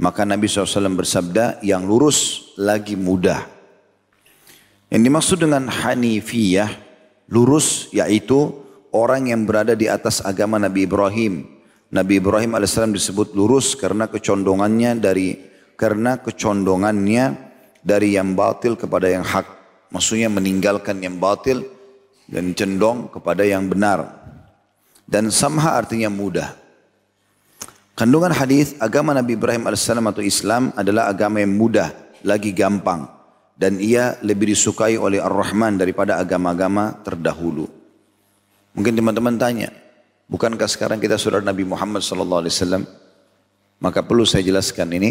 Maka 0.00 0.26
Nabi 0.26 0.48
SAW 0.48 0.94
bersabda 0.94 1.60
yang 1.60 1.84
lurus 1.84 2.50
lagi 2.56 2.96
mudah. 2.96 3.46
Yang 4.90 5.02
dimaksud 5.10 5.38
dengan 5.42 5.70
Hanifiyah 5.70 6.70
lurus 7.30 7.90
yaitu 7.94 8.54
orang 8.94 9.30
yang 9.30 9.42
berada 9.42 9.74
di 9.74 9.90
atas 9.90 10.22
agama 10.22 10.58
Nabi 10.58 10.86
Ibrahim. 10.86 11.46
Nabi 11.94 12.18
Ibrahim 12.18 12.58
AS 12.58 12.74
disebut 12.74 13.38
lurus 13.38 13.78
karena 13.78 14.10
kecondongannya 14.10 14.98
dari 14.98 15.38
karena 15.78 16.18
kecondongannya 16.18 17.24
dari 17.82 18.18
yang 18.18 18.34
batil 18.34 18.74
kepada 18.74 19.10
yang 19.10 19.22
hak. 19.22 19.53
Maksudnya 19.94 20.26
meninggalkan 20.26 20.98
yang 20.98 21.22
batil 21.22 21.62
dan 22.26 22.50
cenderung 22.58 23.06
kepada 23.06 23.46
yang 23.46 23.70
benar. 23.70 24.10
Dan 25.06 25.30
samha 25.30 25.78
artinya 25.78 26.10
mudah. 26.10 26.50
Kandungan 27.94 28.34
hadis 28.34 28.74
agama 28.82 29.14
Nabi 29.14 29.38
Ibrahim 29.38 29.70
AS 29.70 29.86
atau 29.86 30.18
Islam 30.18 30.74
adalah 30.74 31.06
agama 31.06 31.38
yang 31.38 31.54
mudah, 31.54 31.94
lagi 32.26 32.50
gampang. 32.50 33.06
Dan 33.54 33.78
ia 33.78 34.18
lebih 34.18 34.50
disukai 34.50 34.98
oleh 34.98 35.22
Ar-Rahman 35.22 35.78
daripada 35.78 36.18
agama-agama 36.18 36.98
terdahulu. 37.06 37.70
Mungkin 38.74 38.98
teman-teman 38.98 39.38
tanya, 39.38 39.70
bukankah 40.26 40.66
sekarang 40.66 40.98
kita 40.98 41.14
saudara 41.14 41.46
Nabi 41.46 41.62
Muhammad 41.62 42.02
SAW? 42.02 42.82
Maka 43.78 44.02
perlu 44.02 44.26
saya 44.26 44.42
jelaskan 44.42 44.90
ini, 44.90 45.10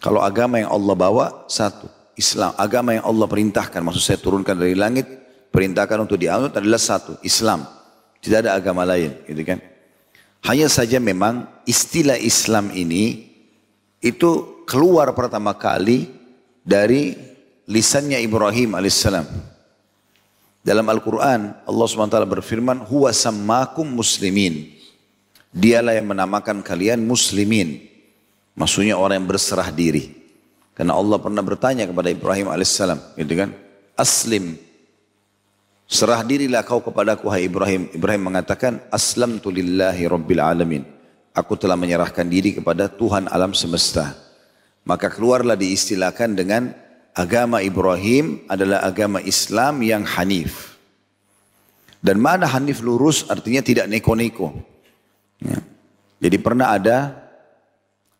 kalau 0.00 0.24
agama 0.24 0.56
yang 0.56 0.72
Allah 0.72 0.96
bawa, 0.96 1.26
satu, 1.44 1.92
Islam. 2.14 2.54
Agama 2.58 2.94
yang 2.94 3.06
Allah 3.06 3.26
perintahkan, 3.26 3.80
maksud 3.82 4.02
saya 4.02 4.18
turunkan 4.18 4.54
dari 4.54 4.74
langit, 4.78 5.06
perintahkan 5.50 6.06
untuk 6.06 6.18
dianut 6.18 6.54
adalah 6.54 6.78
satu, 6.78 7.18
Islam. 7.26 7.66
Tidak 8.22 8.46
ada 8.46 8.56
agama 8.56 8.86
lain, 8.86 9.14
gitu 9.28 9.42
kan? 9.44 9.60
Hanya 10.44 10.68
saja 10.68 11.00
memang 11.00 11.48
istilah 11.64 12.20
Islam 12.20 12.68
ini 12.72 13.32
itu 14.04 14.60
keluar 14.68 15.12
pertama 15.16 15.56
kali 15.56 16.12
dari 16.60 17.16
lisannya 17.64 18.20
Ibrahim 18.20 18.76
alaihissalam. 18.76 19.24
Dalam 20.64 20.88
Al-Quran 20.88 21.52
Allah 21.68 21.84
SWT 21.84 22.24
berfirman, 22.24 22.88
Huwa 22.88 23.12
sammakum 23.12 23.84
muslimin. 23.84 24.72
Dialah 25.52 25.96
yang 25.96 26.08
menamakan 26.08 26.64
kalian 26.64 27.04
muslimin. 27.04 27.84
Maksudnya 28.56 28.96
orang 28.96 29.22
yang 29.22 29.28
berserah 29.28 29.68
diri. 29.68 30.23
Karena 30.74 30.98
Allah 30.98 31.18
pernah 31.22 31.42
bertanya 31.42 31.86
kepada 31.86 32.10
Ibrahim 32.10 32.50
alaihissalam, 32.50 33.18
gitu 33.18 33.34
kan? 33.38 33.50
Aslim 33.94 34.58
Serah 35.84 36.24
dirilah 36.24 36.64
kau 36.64 36.80
kepadaku 36.80 37.28
hai 37.28 37.44
Ibrahim. 37.44 37.92
Ibrahim 37.92 38.32
mengatakan, 38.32 38.80
Aslamtu 38.88 39.52
lillahi 39.52 40.08
rabbil 40.08 40.40
alamin. 40.40 40.82
Aku 41.36 41.60
telah 41.60 41.76
menyerahkan 41.76 42.24
diri 42.24 42.56
kepada 42.56 42.88
Tuhan 42.88 43.28
alam 43.28 43.52
semesta. 43.52 44.16
Maka 44.88 45.12
keluarlah 45.12 45.58
diistilahkan 45.58 46.32
dengan 46.32 46.72
agama 47.12 47.60
Ibrahim 47.60 48.48
adalah 48.48 48.80
agama 48.82 49.20
Islam 49.20 49.84
yang 49.84 50.08
hanif. 50.08 50.78
Dan 52.00 52.20
mana 52.20 52.48
hanif 52.48 52.80
lurus 52.84 53.28
artinya 53.28 53.64
tidak 53.64 53.88
neko-neko. 53.88 54.52
Ya. 55.40 55.60
Jadi 56.20 56.36
pernah 56.40 56.76
ada 56.76 57.23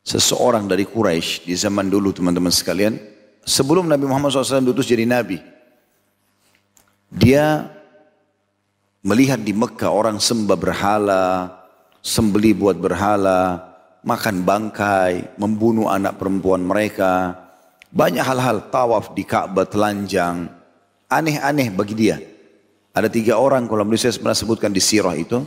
seseorang 0.04 0.68
dari 0.68 0.84
Quraisy 0.84 1.48
di 1.48 1.56
zaman 1.56 1.88
dulu 1.88 2.12
teman-teman 2.12 2.52
sekalian. 2.52 3.00
Sebelum 3.44 3.88
Nabi 3.88 4.04
Muhammad 4.04 4.32
SAW 4.32 4.64
diutus 4.64 4.88
jadi 4.88 5.08
Nabi. 5.08 5.40
Dia 7.08 7.68
melihat 9.04 9.40
di 9.40 9.52
Mekah 9.52 9.92
orang 9.92 10.16
sembah 10.20 10.56
berhala, 10.56 11.52
sembeli 12.00 12.56
buat 12.56 12.76
berhala, 12.76 13.60
makan 14.04 14.44
bangkai, 14.44 15.36
membunuh 15.40 15.88
anak 15.88 16.20
perempuan 16.20 16.64
mereka. 16.64 17.36
Banyak 17.92 18.24
hal-hal 18.24 18.68
tawaf 18.68 19.12
di 19.12 19.24
Ka'bah 19.24 19.68
telanjang. 19.68 20.48
Aneh-aneh 21.08 21.68
bagi 21.70 21.94
dia. 21.94 22.16
Ada 22.94 23.06
tiga 23.12 23.38
orang 23.38 23.68
kalau 23.70 23.86
saya 23.94 24.16
pernah 24.16 24.36
sebutkan 24.36 24.72
di 24.72 24.82
sirah 24.82 25.14
itu. 25.14 25.44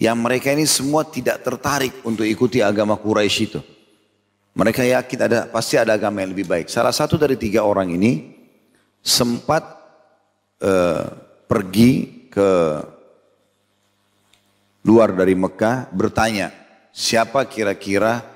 Yang 0.00 0.16
mereka 0.16 0.48
ini 0.48 0.64
semua 0.64 1.04
tidak 1.04 1.44
tertarik 1.44 1.92
untuk 2.08 2.24
ikuti 2.24 2.64
agama 2.64 2.96
Quraisy 2.96 3.42
itu. 3.52 3.60
Mereka 4.50 4.82
yakin 4.82 5.18
ada 5.30 5.38
pasti 5.46 5.78
ada 5.78 5.94
agama 5.94 6.20
yang 6.20 6.34
lebih 6.34 6.50
baik. 6.50 6.66
Salah 6.66 6.90
satu 6.90 7.14
dari 7.14 7.38
tiga 7.38 7.62
orang 7.62 7.94
ini 7.94 8.34
sempat 8.98 9.62
uh, 10.60 11.06
pergi 11.46 12.26
ke 12.30 12.50
luar 14.84 15.14
dari 15.14 15.38
Mekah 15.38 15.92
bertanya, 15.94 16.50
siapa 16.90 17.46
kira-kira 17.46 18.26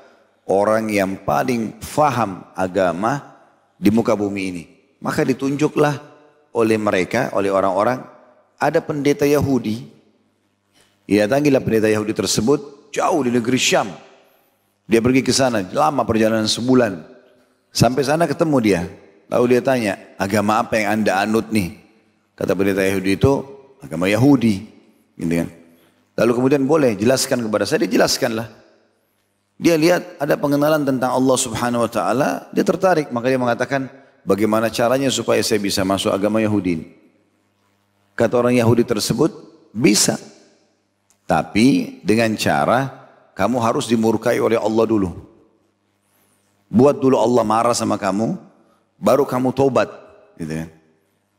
orang 0.46 0.86
yang 0.92 1.18
paling 1.24 1.82
faham 1.82 2.46
agama 2.54 3.34
di 3.74 3.90
muka 3.90 4.14
bumi 4.14 4.42
ini? 4.54 4.64
Maka 5.02 5.26
ditunjuklah 5.26 5.98
oleh 6.54 6.78
mereka, 6.78 7.34
oleh 7.34 7.50
orang-orang, 7.50 8.00
ada 8.56 8.78
pendeta 8.78 9.26
Yahudi. 9.26 9.90
Ia 11.10 11.28
tanggilah 11.28 11.60
pendeta 11.60 11.90
Yahudi 11.90 12.16
tersebut 12.16 12.88
jauh 12.94 13.20
di 13.26 13.34
negeri 13.34 13.58
Syam. 13.60 13.90
Dia 14.84 15.00
pergi 15.00 15.24
ke 15.24 15.32
sana, 15.32 15.64
lama 15.72 16.04
perjalanan 16.04 16.44
sebulan. 16.44 17.00
Sampai 17.72 18.04
sana 18.04 18.28
ketemu 18.28 18.56
dia. 18.60 18.80
Lalu 19.32 19.56
dia 19.56 19.60
tanya, 19.64 19.92
agama 20.20 20.60
apa 20.60 20.76
yang 20.76 21.00
anda 21.00 21.18
anut 21.18 21.48
nih? 21.48 21.80
Kata 22.36 22.52
pendeta 22.52 22.84
Yahudi 22.84 23.16
itu 23.16 23.32
agama 23.80 24.06
Yahudi. 24.06 24.60
Gitu 25.16 25.34
kan. 25.34 25.48
Lalu 26.14 26.30
kemudian 26.36 26.62
boleh 26.68 26.94
jelaskan 26.94 27.42
kepada 27.42 27.64
saya, 27.66 27.82
dia 27.88 27.98
jelaskanlah. 27.98 28.46
Dia 29.58 29.74
lihat 29.78 30.20
ada 30.20 30.34
pengenalan 30.36 30.82
tentang 30.82 31.14
Allah 31.14 31.36
subhanahu 31.38 31.86
wa 31.86 31.90
ta'ala, 31.90 32.28
dia 32.52 32.62
tertarik. 32.62 33.10
Maka 33.10 33.26
dia 33.32 33.40
mengatakan, 33.40 33.90
bagaimana 34.22 34.70
caranya 34.70 35.08
supaya 35.10 35.40
saya 35.42 35.58
bisa 35.58 35.82
masuk 35.82 36.10
agama 36.10 36.40
Yahudi 36.40 37.02
Kata 38.14 38.34
orang 38.38 38.54
Yahudi 38.54 38.86
tersebut, 38.86 39.34
bisa. 39.74 40.14
Tapi 41.26 41.98
dengan 42.06 42.30
cara, 42.38 43.03
kamu 43.34 43.58
harus 43.58 43.90
dimurkai 43.90 44.38
oleh 44.38 44.58
Allah 44.58 44.86
dulu. 44.86 45.10
Buat 46.70 46.98
dulu 47.02 47.18
Allah 47.18 47.42
marah 47.42 47.74
sama 47.74 47.98
kamu, 47.98 48.38
baru 48.98 49.26
kamu 49.26 49.50
tobat. 49.54 49.90
Gitu 50.38 50.50
kan. 50.50 50.70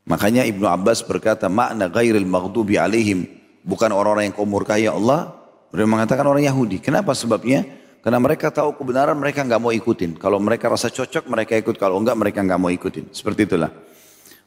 Makanya 0.06 0.46
Ibnu 0.46 0.64
Abbas 0.70 1.02
berkata 1.02 1.50
makna 1.50 1.90
ghairil 1.90 2.24
maghdubi 2.24 2.78
alaihim 2.78 3.26
bukan 3.66 3.90
orang-orang 3.90 4.30
yang 4.30 4.34
kau 4.38 4.46
murkai 4.46 4.86
ya 4.86 4.94
Allah. 4.94 5.34
Beliau 5.74 5.90
mengatakan 5.90 6.22
orang 6.22 6.46
Yahudi. 6.46 6.78
Kenapa 6.78 7.10
sebabnya? 7.12 7.66
Karena 8.06 8.22
mereka 8.22 8.54
tahu 8.54 8.78
kebenaran 8.78 9.18
mereka 9.18 9.42
nggak 9.42 9.58
mau 9.58 9.74
ikutin. 9.74 10.14
Kalau 10.14 10.38
mereka 10.38 10.70
rasa 10.70 10.94
cocok 10.94 11.26
mereka 11.26 11.58
ikut. 11.58 11.74
Kalau 11.74 11.98
enggak 11.98 12.14
mereka 12.14 12.38
nggak 12.46 12.60
mau 12.62 12.70
ikutin. 12.70 13.10
Seperti 13.10 13.50
itulah. 13.50 13.74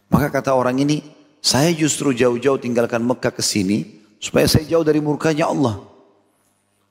Maka 0.08 0.32
kata 0.32 0.56
orang 0.56 0.80
ini, 0.80 1.04
saya 1.44 1.76
justru 1.76 2.16
jauh-jauh 2.16 2.56
tinggalkan 2.56 3.04
Mekah 3.04 3.36
ke 3.36 3.44
sini 3.44 4.00
supaya 4.16 4.48
saya 4.48 4.64
jauh 4.64 4.88
dari 4.88 5.04
murkanya 5.04 5.52
Allah. 5.52 5.99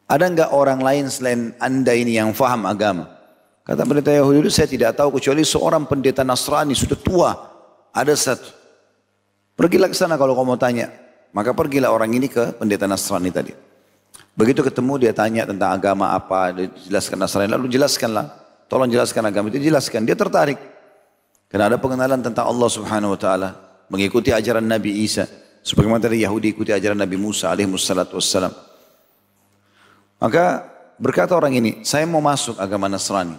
Ada 0.08 0.24
enggak 0.24 0.50
orang 0.56 0.80
lain 0.80 1.04
selain 1.12 1.52
anda 1.60 1.92
ini 1.92 2.16
yang 2.16 2.32
faham 2.32 2.64
agama? 2.64 3.12
Kata 3.60 3.84
pendeta 3.84 4.08
Yahudi 4.08 4.48
itu 4.48 4.52
saya 4.56 4.64
tidak 4.64 4.96
tahu 4.96 5.20
kecuali 5.20 5.44
seorang 5.44 5.84
pendeta 5.84 6.24
Nasrani 6.24 6.72
sudah 6.72 6.96
tua. 6.96 7.30
Ada 7.92 8.16
satu. 8.16 8.48
Pergilah 9.52 9.92
ke 9.92 9.96
sana 9.96 10.16
kalau 10.16 10.32
kamu 10.32 10.48
mau 10.48 10.56
tanya. 10.56 10.88
Maka 11.36 11.52
pergilah 11.52 11.92
orang 11.92 12.08
ini 12.16 12.32
ke 12.32 12.56
pendeta 12.56 12.88
Nasrani 12.88 13.28
tadi. 13.28 13.52
Begitu 14.32 14.64
ketemu 14.64 14.96
dia 14.96 15.12
tanya 15.12 15.44
tentang 15.44 15.76
agama 15.76 16.16
apa, 16.16 16.56
dijelaskan 16.56 17.20
Nasrani. 17.20 17.52
Lalu 17.52 17.68
jelaskanlah. 17.68 18.32
Tolong 18.72 18.88
jelaskan 18.88 19.28
agama 19.28 19.52
itu, 19.52 19.60
jelaskan. 19.60 20.08
Dia 20.08 20.16
tertarik. 20.16 20.56
Karena 21.52 21.68
ada 21.68 21.76
pengenalan 21.76 22.24
tentang 22.24 22.48
Allah 22.48 22.68
subhanahu 22.72 23.12
wa 23.12 23.20
ta'ala. 23.20 23.48
Mengikuti 23.92 24.32
ajaran 24.32 24.64
Nabi 24.64 25.04
Isa. 25.04 25.28
Sebagaimana 25.60 26.08
tadi 26.08 26.24
Yahudi 26.24 26.56
ikuti 26.56 26.72
ajaran 26.72 26.96
Nabi 26.96 27.20
Musa 27.20 27.52
alaihi 27.52 27.68
wassalam. 27.68 28.67
Maka 30.18 30.66
berkata 30.98 31.38
orang 31.38 31.54
ini, 31.54 31.70
saya 31.86 32.02
mau 32.04 32.18
masuk 32.18 32.58
agama 32.58 32.90
Nasrani. 32.90 33.38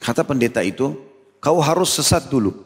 Kata 0.00 0.24
pendeta 0.24 0.64
itu, 0.64 0.96
kau 1.38 1.60
harus 1.60 1.92
sesat 1.92 2.26
dulu. 2.32 2.56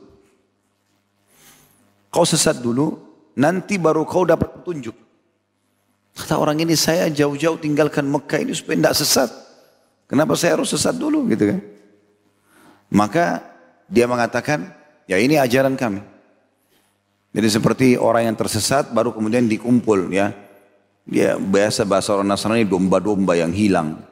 Kau 2.08 2.22
sesat 2.22 2.62
dulu, 2.62 2.96
nanti 3.34 3.76
baru 3.76 4.06
kau 4.06 4.22
dapat 4.22 4.54
petunjuk. 4.56 4.94
Kata 6.16 6.38
orang 6.38 6.62
ini, 6.62 6.78
saya 6.78 7.10
jauh-jauh 7.10 7.60
tinggalkan 7.60 8.06
Mekah 8.08 8.40
ini 8.40 8.54
supaya 8.54 8.78
tidak 8.78 8.96
sesat. 8.96 9.28
Kenapa 10.06 10.38
saya 10.38 10.56
harus 10.56 10.70
sesat 10.70 10.94
dulu 10.94 11.26
gitu 11.28 11.50
kan? 11.50 11.60
Maka 12.88 13.42
dia 13.90 14.06
mengatakan, 14.06 14.70
ya 15.10 15.18
ini 15.18 15.34
ajaran 15.34 15.74
kami. 15.74 16.00
Jadi 17.36 17.48
seperti 17.52 17.86
orang 18.00 18.32
yang 18.32 18.36
tersesat 18.38 18.94
baru 18.94 19.12
kemudian 19.12 19.44
dikumpul 19.50 20.08
ya. 20.14 20.45
Dia 21.06 21.38
biasa 21.38 21.86
bahasa 21.86 22.10
orang 22.18 22.34
Nasrani 22.34 22.66
domba-domba 22.66 23.38
yang 23.38 23.54
hilang. 23.54 24.02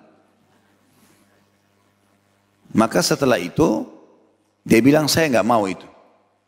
Maka 2.74 3.02
setelah 3.02 3.38
itu 3.38 3.87
dia 4.62 4.78
bilang 4.78 5.11
saya 5.11 5.30
nggak 5.30 5.46
mau 5.46 5.66
itu. 5.66 5.87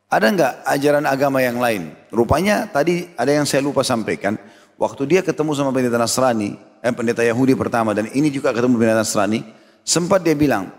Ada 0.06 0.26
nggak 0.30 0.52
ajaran 0.70 1.04
agama 1.06 1.42
yang 1.42 1.58
lain? 1.58 1.90
Rupanya 2.14 2.70
tadi 2.70 3.10
ada 3.18 3.34
yang 3.34 3.42
saya 3.42 3.62
lupa 3.62 3.82
sampaikan. 3.82 4.38
Waktu 4.78 5.02
dia 5.08 5.20
ketemu 5.26 5.50
sama 5.58 5.74
pendeta 5.74 5.98
Nasrani, 5.98 6.54
eh, 6.78 6.94
pendeta 6.94 7.26
Yahudi 7.26 7.58
pertama 7.58 7.90
dan 7.90 8.06
ini 8.14 8.30
juga 8.30 8.54
ketemu 8.54 8.78
pendeta 8.78 9.02
Nasrani, 9.02 9.42
sempat 9.82 10.22
dia 10.22 10.38
bilang, 10.38 10.70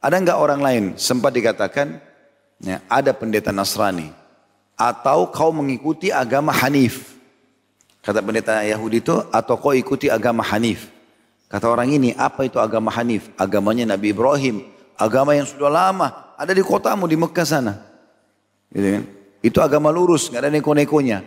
ada 0.00 0.16
nggak 0.16 0.38
orang 0.40 0.60
lain? 0.64 0.84
Sempat 0.96 1.36
dikatakan, 1.36 2.00
ya, 2.64 2.80
ada 2.88 3.12
pendeta 3.12 3.52
Nasrani. 3.52 4.08
Atau 4.74 5.28
kau 5.28 5.52
mengikuti 5.52 6.08
agama 6.08 6.50
Hanif. 6.50 7.21
Kata 8.02 8.18
pendeta 8.18 8.66
Yahudi 8.66 8.98
itu, 8.98 9.14
atau 9.30 9.54
kau 9.54 9.70
ikuti 9.70 10.10
agama 10.10 10.42
Hanif. 10.42 10.90
Kata 11.46 11.70
orang 11.70 11.94
ini, 11.94 12.10
apa 12.18 12.42
itu 12.42 12.58
agama 12.58 12.90
Hanif? 12.90 13.30
Agamanya 13.38 13.94
Nabi 13.94 14.10
Ibrahim. 14.10 14.66
Agama 14.98 15.38
yang 15.38 15.46
sudah 15.46 15.70
lama, 15.70 16.34
ada 16.34 16.50
di 16.50 16.66
kotamu 16.66 17.06
di 17.06 17.14
Mekah 17.14 17.46
sana. 17.46 17.78
Gitu 18.74 18.88
kan? 18.98 19.02
Itu 19.42 19.58
agama 19.62 19.94
lurus, 19.94 20.30
nggak 20.34 20.42
ada 20.42 20.50
neko-nekonya. 20.50 21.22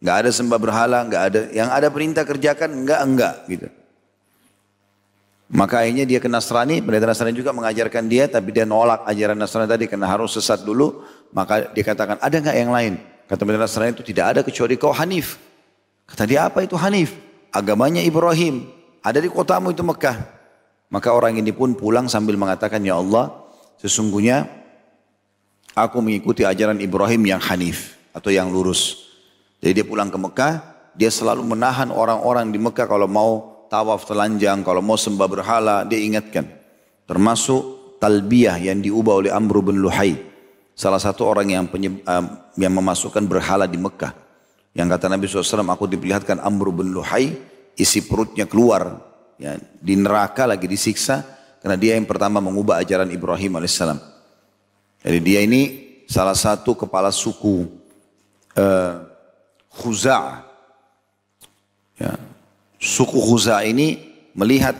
Nggak 0.00 0.16
ada 0.16 0.30
sembah 0.34 0.58
berhala, 0.58 0.98
nggak 1.06 1.22
ada. 1.22 1.40
Yang 1.54 1.68
ada 1.70 1.88
perintah 1.92 2.24
kerjakan, 2.26 2.70
enggak, 2.72 3.00
enggak. 3.06 3.34
Gitu. 3.46 3.68
Maka 5.50 5.82
akhirnya 5.82 6.06
dia 6.06 6.18
ke 6.22 6.30
Nasrani, 6.30 6.78
pendeta 6.78 7.10
Nasrani 7.10 7.34
juga 7.34 7.50
mengajarkan 7.50 8.06
dia, 8.06 8.30
tapi 8.30 8.54
dia 8.54 8.62
nolak 8.62 9.02
ajaran 9.06 9.34
Nasrani 9.34 9.66
tadi 9.66 9.90
karena 9.90 10.06
harus 10.06 10.34
sesat 10.34 10.62
dulu. 10.62 11.02
Maka 11.34 11.70
dia 11.70 11.82
katakan, 11.86 12.18
ada 12.18 12.34
nggak 12.34 12.56
yang 12.56 12.70
lain? 12.70 12.92
Kata 13.26 13.42
pendeta 13.42 13.66
Nasrani 13.66 13.92
itu 13.94 14.06
tidak 14.06 14.26
ada 14.34 14.40
kecuali 14.46 14.74
kau 14.78 14.94
Hanif. 14.94 15.49
Kata 16.10 16.26
dia 16.26 16.50
apa 16.50 16.66
itu 16.66 16.74
Hanif? 16.74 17.14
Agamanya 17.54 18.02
Ibrahim. 18.02 18.66
Ada 19.00 19.22
di 19.22 19.30
kotamu 19.30 19.70
itu 19.70 19.86
Mekah. 19.86 20.18
Maka 20.90 21.14
orang 21.14 21.38
ini 21.38 21.54
pun 21.54 21.78
pulang 21.78 22.10
sambil 22.10 22.34
mengatakan, 22.34 22.82
Ya 22.82 22.98
Allah, 22.98 23.30
sesungguhnya 23.78 24.60
Aku 25.78 26.02
mengikuti 26.02 26.42
ajaran 26.42 26.82
Ibrahim 26.82 27.22
yang 27.30 27.38
hanif 27.38 27.94
atau 28.10 28.34
yang 28.34 28.50
lurus. 28.50 29.06
Jadi 29.62 29.80
dia 29.82 29.86
pulang 29.86 30.10
ke 30.10 30.18
Mekah, 30.18 30.54
dia 30.98 31.08
selalu 31.14 31.46
menahan 31.46 31.94
orang-orang 31.94 32.50
di 32.50 32.58
Mekah 32.58 32.90
kalau 32.90 33.06
mau 33.06 33.64
tawaf 33.70 34.02
telanjang, 34.02 34.66
kalau 34.66 34.82
mau 34.82 34.98
sembah 34.98 35.28
berhala, 35.30 35.76
dia 35.86 36.02
ingatkan. 36.02 36.42
Termasuk 37.06 37.96
talbiyah 38.02 38.58
yang 38.58 38.82
diubah 38.82 39.22
oleh 39.22 39.30
Amr 39.30 39.62
bin 39.62 39.78
Luhai. 39.78 40.18
Salah 40.74 40.98
satu 40.98 41.28
orang 41.28 41.54
yang, 41.54 41.64
uh, 41.70 42.24
yang 42.58 42.72
memasukkan 42.74 43.22
berhala 43.30 43.70
di 43.70 43.78
Mekah. 43.78 44.10
Yang 44.70 44.88
kata 44.96 45.06
Nabi 45.10 45.24
SAW, 45.26 45.66
aku 45.66 45.90
diperlihatkan 45.90 46.38
Amr 46.38 46.70
bin 46.70 46.94
Luhai, 46.94 47.34
isi 47.74 48.06
perutnya 48.06 48.46
keluar. 48.46 49.02
Ya, 49.40 49.56
di 49.80 49.96
neraka 49.96 50.44
lagi 50.44 50.68
disiksa, 50.68 51.24
karena 51.64 51.76
dia 51.80 51.96
yang 51.96 52.04
pertama 52.04 52.44
mengubah 52.44 52.76
ajaran 52.84 53.08
Ibrahim 53.08 53.56
alaihissalam. 53.56 53.96
Jadi 55.00 55.18
dia 55.24 55.40
ini 55.40 55.62
salah 56.04 56.36
satu 56.36 56.76
kepala 56.76 57.08
suku 57.08 57.64
uh, 58.60 58.94
Khuza. 59.70 60.44
Ya. 61.96 62.20
Suku 62.76 63.16
Khuza 63.16 63.64
ini 63.64 63.96
melihat 64.36 64.76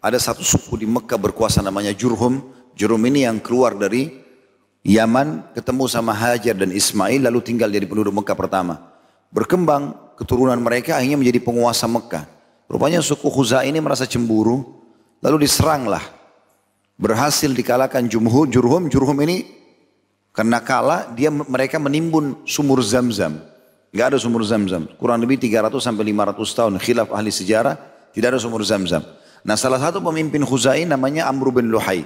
ada 0.00 0.16
satu 0.16 0.40
suku 0.40 0.80
di 0.80 0.86
Mekah 0.88 1.20
berkuasa 1.20 1.60
namanya 1.60 1.92
Jurhum. 1.92 2.40
Jurhum 2.72 3.02
ini 3.12 3.28
yang 3.28 3.42
keluar 3.44 3.76
dari 3.76 4.08
Yaman 4.88 5.52
ketemu 5.52 5.84
sama 5.84 6.16
Hajar 6.16 6.56
dan 6.56 6.72
Ismail 6.72 7.28
lalu 7.28 7.44
tinggal 7.44 7.68
jadi 7.68 7.84
penduduk 7.84 8.24
Mekah 8.24 8.36
pertama. 8.38 8.97
Berkembang 9.28 10.14
keturunan 10.16 10.56
mereka 10.56 10.96
akhirnya 10.96 11.20
menjadi 11.20 11.40
penguasa 11.44 11.84
Mekah. 11.84 12.24
Rupanya 12.68 13.00
suku 13.00 13.28
Khuza 13.28 13.64
ini 13.64 13.80
merasa 13.80 14.04
cemburu 14.04 14.64
lalu 15.20 15.44
diseranglah. 15.48 16.02
Berhasil 16.98 17.48
dikalahkan 17.54 18.10
Jumhur, 18.10 18.50
Jurhum. 18.50 18.90
Jurhum 18.90 19.16
ini 19.22 19.46
karena 20.34 20.58
kala 20.58 21.10
dia 21.14 21.30
mereka 21.30 21.78
menimbun 21.78 22.42
sumur 22.42 22.82
zam-zam. 22.82 23.38
Enggak 23.94 24.06
ada 24.14 24.18
sumur 24.20 24.42
zam-zam. 24.44 24.84
Kurang 24.98 25.22
lebih 25.22 25.40
300 25.40 25.80
sampai 25.80 26.12
500 26.12 26.58
tahun 26.58 26.72
khilaf 26.82 27.08
ahli 27.14 27.30
sejarah 27.32 27.74
tidak 28.12 28.36
ada 28.36 28.38
sumur 28.42 28.60
zam-zam. 28.66 29.06
Nah 29.46 29.54
salah 29.54 29.78
satu 29.78 30.02
pemimpin 30.02 30.42
Khuzai 30.44 30.84
namanya 30.84 31.30
Amr 31.30 31.54
bin 31.54 31.70
Luhai. 31.70 32.04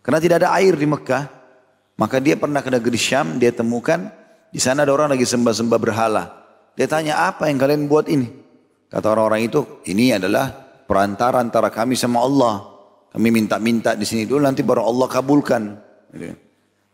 Karena 0.00 0.16
tidak 0.20 0.44
ada 0.44 0.56
air 0.56 0.72
di 0.76 0.88
Mekah, 0.88 1.28
maka 2.00 2.16
dia 2.16 2.32
pernah 2.32 2.64
ke 2.64 2.72
negeri 2.72 2.96
Syam, 2.96 3.36
dia 3.36 3.52
temukan 3.52 4.08
di 4.48 4.56
sana 4.56 4.88
ada 4.88 4.96
orang 4.96 5.12
lagi 5.12 5.28
sembah-sembah 5.28 5.76
berhala. 5.76 6.39
Dia 6.80 6.88
tanya 6.88 7.28
apa 7.28 7.52
yang 7.52 7.60
kalian 7.60 7.92
buat 7.92 8.08
ini? 8.08 8.24
Kata 8.88 9.12
orang-orang 9.12 9.52
itu, 9.52 9.84
ini 9.84 10.16
adalah 10.16 10.48
perantara 10.88 11.36
antara 11.36 11.68
kami 11.68 11.92
sama 11.92 12.24
Allah. 12.24 12.72
Kami 13.12 13.28
minta-minta 13.28 13.92
di 13.92 14.08
sini 14.08 14.24
dulu, 14.24 14.40
nanti 14.40 14.64
baru 14.64 14.88
Allah 14.88 15.04
kabulkan. 15.04 15.76
Gitu. 16.08 16.32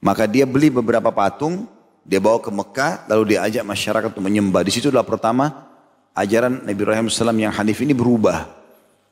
Maka 0.02 0.26
dia 0.26 0.42
beli 0.42 0.74
beberapa 0.74 1.14
patung, 1.14 1.70
dia 2.02 2.18
bawa 2.18 2.42
ke 2.42 2.50
Mekah, 2.50 3.06
lalu 3.06 3.38
dia 3.38 3.46
ajak 3.46 3.62
masyarakat 3.62 4.10
untuk 4.10 4.26
menyembah. 4.26 4.66
Di 4.66 4.74
situ 4.74 4.90
adalah 4.90 5.06
pertama 5.06 5.70
ajaran 6.18 6.66
Nabi 6.66 6.82
Ibrahim 6.82 7.06
SAW 7.06 7.38
yang 7.38 7.54
Hanif 7.54 7.78
ini 7.78 7.94
berubah. 7.94 8.42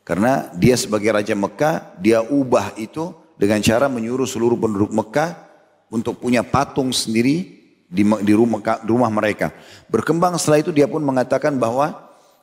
Karena 0.03 0.51
dia 0.59 0.75
sebagai 0.75 1.15
Raja 1.15 1.39
Mekah, 1.39 2.03
dia 2.03 2.19
ubah 2.19 2.75
itu 2.83 3.15
dengan 3.39 3.63
cara 3.63 3.87
menyuruh 3.87 4.27
seluruh 4.27 4.59
penduduk 4.59 4.91
Mekah 4.91 5.39
untuk 5.87 6.19
punya 6.19 6.43
patung 6.43 6.91
sendiri 6.91 7.64
di, 7.95 8.03
di 8.03 8.33
rumah, 8.35 8.59
rumah 8.83 9.11
mereka. 9.15 9.55
Berkembang 9.87 10.35
setelah 10.35 10.67
itu 10.67 10.75
dia 10.75 10.91
pun 10.91 10.99
mengatakan 10.99 11.55
bahwa 11.55 11.95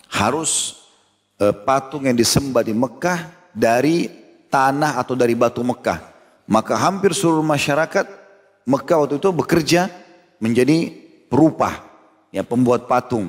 harus 0.07 0.79
eh, 1.43 1.51
patung 1.51 2.07
yang 2.07 2.15
disembah 2.15 2.63
di 2.63 2.71
Mekah 2.71 3.51
dari 3.51 4.07
tanah 4.47 4.95
atau 4.95 5.11
dari 5.11 5.35
batu 5.35 5.59
Mekah. 5.59 5.99
Maka 6.47 6.79
hampir 6.79 7.11
seluruh 7.11 7.43
masyarakat 7.43 8.07
Mekah 8.63 8.97
waktu 9.03 9.19
itu 9.19 9.29
bekerja 9.35 9.91
menjadi 10.39 10.87
perupah, 11.27 11.83
ya 12.31 12.47
pembuat 12.47 12.87
patung. 12.87 13.27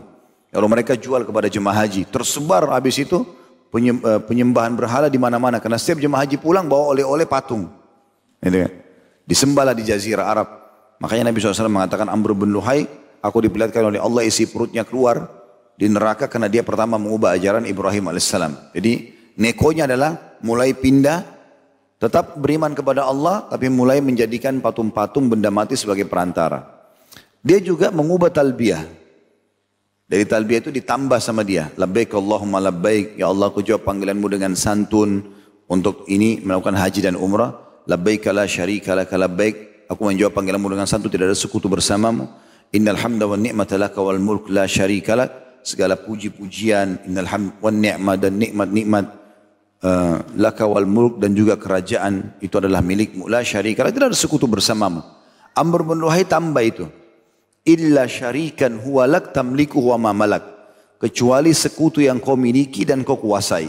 Kalau 0.52 0.68
mereka 0.68 0.94
jual 0.94 1.26
kepada 1.26 1.48
jemaah 1.50 1.82
haji, 1.82 2.06
tersebar 2.06 2.70
habis 2.70 3.02
itu 3.02 3.26
eh, 3.74 4.20
penyembahan 4.22 4.78
berhala 4.78 5.10
di 5.10 5.18
mana-mana. 5.18 5.58
Karena 5.58 5.80
setiap 5.80 5.98
jemaah 5.98 6.22
haji 6.22 6.38
pulang 6.38 6.70
bawa 6.70 6.94
oleh-oleh 6.94 7.26
patung. 7.26 7.66
Gitu 8.38 8.58
kan? 8.62 8.72
Disembahlah 9.26 9.74
di 9.74 9.82
jazirah 9.86 10.26
Arab. 10.30 10.61
Makanya 11.02 11.34
Nabi 11.34 11.42
SAW 11.42 11.66
mengatakan 11.66 12.06
Amr 12.06 12.38
bin 12.38 12.54
Luhai, 12.54 12.86
aku 13.18 13.42
diperlihatkan 13.42 13.90
oleh 13.90 13.98
Allah 13.98 14.22
isi 14.22 14.46
perutnya 14.46 14.86
keluar 14.86 15.26
di 15.74 15.90
neraka 15.90 16.30
karena 16.30 16.46
dia 16.46 16.62
pertama 16.62 16.94
mengubah 16.94 17.34
ajaran 17.34 17.66
Ibrahim 17.66 18.14
alaihissalam. 18.14 18.70
Jadi 18.70 19.10
nekonya 19.34 19.90
adalah 19.90 20.38
mulai 20.46 20.70
pindah 20.78 21.42
Tetap 22.02 22.34
beriman 22.34 22.74
kepada 22.74 23.06
Allah 23.06 23.46
tapi 23.46 23.70
mulai 23.70 24.02
menjadikan 24.02 24.58
patung-patung 24.58 25.30
benda 25.30 25.54
mati 25.54 25.78
sebagai 25.78 26.02
perantara. 26.10 26.90
Dia 27.46 27.62
juga 27.62 27.94
mengubah 27.94 28.26
talbiyah. 28.26 28.82
Dari 30.10 30.26
talbiyah 30.26 30.66
itu 30.66 30.74
ditambah 30.74 31.22
sama 31.22 31.46
dia. 31.46 31.70
Labbaik 31.78 32.10
Allahumma 32.18 32.58
labbaik. 32.58 33.22
Ya 33.22 33.30
Allah 33.30 33.54
aku 33.54 33.62
jawab 33.62 33.86
panggilanmu 33.86 34.26
dengan 34.26 34.58
santun. 34.58 35.38
untuk 35.70 36.04
ini 36.10 36.42
melakukan 36.42 36.74
haji 36.74 37.00
dan 37.06 37.14
umrah. 37.14 37.54
Labbaik 37.86 38.26
la 38.34 38.50
syarika 38.50 38.98
laka 38.98 39.14
labbaik. 39.14 39.71
Aku 39.92 40.08
menjawab 40.08 40.32
panggilanmu 40.32 40.72
dengan 40.72 40.88
satu 40.88 41.12
tidak 41.12 41.32
ada 41.32 41.36
sekutu 41.36 41.68
bersamamu. 41.68 42.24
Innal 42.72 42.96
hamda 42.96 43.28
wa 43.28 43.36
ni'mata 43.36 43.76
laka 43.76 44.00
wal 44.00 44.16
mulk 44.16 44.48
la 44.48 44.64
syarika 44.64 45.12
lak. 45.12 45.60
Segala 45.60 45.94
puji-pujian, 45.94 47.04
innal 47.06 47.28
hamd 47.28 47.60
wa 47.60 47.68
ni'mah 47.68 48.16
dan 48.16 48.40
nikmat-nikmat 48.40 49.04
uh, 49.84 50.24
laka 50.40 50.64
wal 50.64 50.88
mulk 50.88 51.20
dan 51.20 51.36
juga 51.36 51.60
kerajaan 51.60 52.40
itu 52.40 52.56
adalah 52.56 52.80
milikmu. 52.80 53.28
La 53.28 53.44
syarika 53.44 53.84
lak. 53.84 53.92
Tidak 53.92 54.08
ada 54.08 54.16
sekutu 54.16 54.48
bersamamu. 54.48 55.04
Amr 55.52 55.84
bin 55.84 56.00
Luhai 56.00 56.24
tambah 56.24 56.64
itu. 56.64 56.88
Illa 57.62 58.08
syarikan 58.08 58.80
huwa 58.80 59.06
lak 59.06 59.36
tamliku 59.36 59.78
huwa 59.78 60.08
ma 60.08 60.12
malak. 60.16 60.42
Kecuali 60.98 61.52
sekutu 61.52 62.00
yang 62.00 62.18
kau 62.18 62.34
miliki 62.34 62.88
dan 62.88 63.04
kau 63.04 63.20
kuasai. 63.20 63.68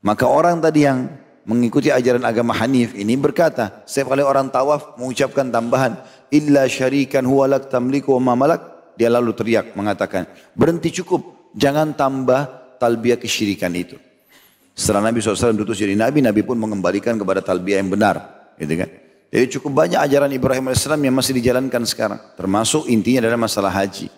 Maka 0.00 0.24
orang 0.24 0.58
tadi 0.64 0.88
yang 0.88 1.06
mengikuti 1.44 1.92
ajaran 1.92 2.24
agama 2.24 2.56
Hanif 2.56 2.96
ini 2.96 3.14
berkata, 3.16 3.84
setiap 3.84 4.16
kali 4.16 4.24
orang 4.24 4.48
tawaf 4.48 4.96
mengucapkan 4.96 5.48
tambahan, 5.48 6.00
illa 6.32 6.64
syarikan 6.68 7.24
huwa 7.28 7.56
lak 7.56 7.68
tamliku 7.68 8.16
wa 8.18 8.32
ma 8.32 8.34
malak, 8.34 8.62
dia 8.96 9.12
lalu 9.12 9.36
teriak 9.36 9.76
mengatakan, 9.76 10.28
berhenti 10.56 10.90
cukup, 11.04 11.52
jangan 11.52 11.92
tambah 11.92 12.76
talbiyah 12.80 13.20
kesyirikan 13.20 13.72
itu. 13.76 13.96
Setelah 14.74 15.08
Nabi 15.10 15.22
SAW 15.22 15.54
diutus 15.54 15.78
jadi 15.78 15.94
Nabi, 15.94 16.18
Nabi 16.18 16.42
pun 16.42 16.58
mengembalikan 16.58 17.14
kepada 17.14 17.38
talbiyah 17.38 17.78
yang 17.78 17.94
benar. 17.94 18.50
Gitu 18.58 18.74
kan? 18.74 18.90
Jadi 19.30 19.44
cukup 19.58 19.70
banyak 19.86 19.98
ajaran 19.98 20.30
Ibrahim 20.30 20.70
AS 20.70 20.86
yang 20.86 21.14
masih 21.14 21.34
dijalankan 21.38 21.82
sekarang. 21.86 22.18
Termasuk 22.34 22.90
intinya 22.90 23.26
adalah 23.26 23.38
masalah 23.38 23.70
haji. 23.70 24.10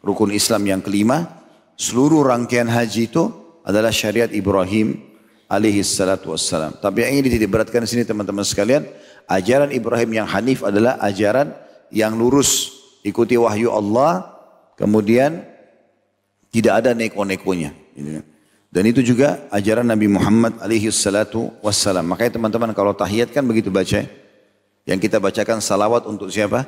Rukun 0.00 0.32
Islam 0.32 0.64
yang 0.64 0.80
kelima, 0.80 1.44
seluruh 1.76 2.24
rangkaian 2.24 2.68
haji 2.68 3.08
itu 3.08 3.28
adalah 3.64 3.92
syariat 3.92 4.28
Ibrahim 4.32 5.07
alaihi 5.48 5.80
salatu 5.80 6.30
wassalam. 6.36 6.76
Tapi 6.76 7.02
yang 7.02 7.24
ini 7.24 7.28
tidak 7.32 7.48
beratkan 7.50 7.82
di 7.82 7.88
sini 7.88 8.04
teman-teman 8.04 8.44
sekalian, 8.44 8.84
ajaran 9.26 9.72
Ibrahim 9.72 10.22
yang 10.22 10.28
hanif 10.28 10.60
adalah 10.60 11.00
ajaran 11.00 11.56
yang 11.88 12.14
lurus, 12.14 12.76
ikuti 13.00 13.34
wahyu 13.40 13.72
Allah, 13.72 14.28
kemudian 14.76 15.42
tidak 16.52 16.84
ada 16.84 16.90
neko-nekonya. 16.92 17.72
Dan 18.68 18.84
itu 18.84 19.00
juga 19.00 19.48
ajaran 19.48 19.88
Nabi 19.88 20.06
Muhammad 20.12 20.60
alaihi 20.60 20.92
salatu 20.92 21.48
wassalam. 21.64 22.04
Makanya 22.04 22.36
teman-teman 22.36 22.70
kalau 22.76 22.92
tahiyat 22.92 23.32
kan 23.32 23.42
begitu 23.42 23.72
baca. 23.72 24.04
Yang 24.88 24.98
kita 25.04 25.20
bacakan 25.20 25.60
salawat 25.60 26.08
untuk 26.08 26.32
siapa? 26.32 26.64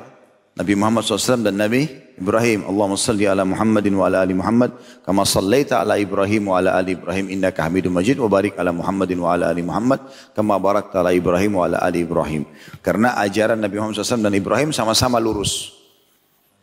Nabi 0.51 0.73
Muhammad 0.75 1.07
SAW 1.07 1.47
dan 1.47 1.55
Nabi 1.55 1.87
Ibrahim. 2.19 2.67
Allahumma 2.67 2.99
salli 2.99 3.23
ala 3.23 3.47
Muhammadin 3.47 3.95
wa 3.95 4.11
ala 4.11 4.19
ali 4.19 4.35
Muhammad. 4.35 4.75
Kama 5.01 5.23
sallaita 5.23 5.79
ala 5.79 5.95
Ibrahim 5.95 6.51
wa 6.51 6.59
ala 6.59 6.75
ali 6.75 6.99
Ibrahim. 6.99 7.31
Innaka 7.31 7.65
hamidun 7.65 7.95
majid. 7.95 8.19
Wa 8.19 8.27
barik 8.27 8.59
ala 8.59 8.75
Muhammadin 8.75 9.17
wa 9.23 9.31
ala 9.31 9.47
ali 9.47 9.63
Muhammad. 9.63 10.03
Kama 10.35 10.59
barakta 10.59 10.99
ala 10.99 11.15
Ibrahim 11.15 11.55
wa 11.55 11.71
ala 11.71 11.79
ali 11.79 12.03
Ibrahim. 12.03 12.43
Karena 12.83 13.15
ajaran 13.23 13.63
Nabi 13.63 13.79
Muhammad 13.79 14.03
SAW 14.03 14.27
dan 14.27 14.35
Ibrahim 14.35 14.69
sama-sama 14.75 15.23
lurus. 15.23 15.71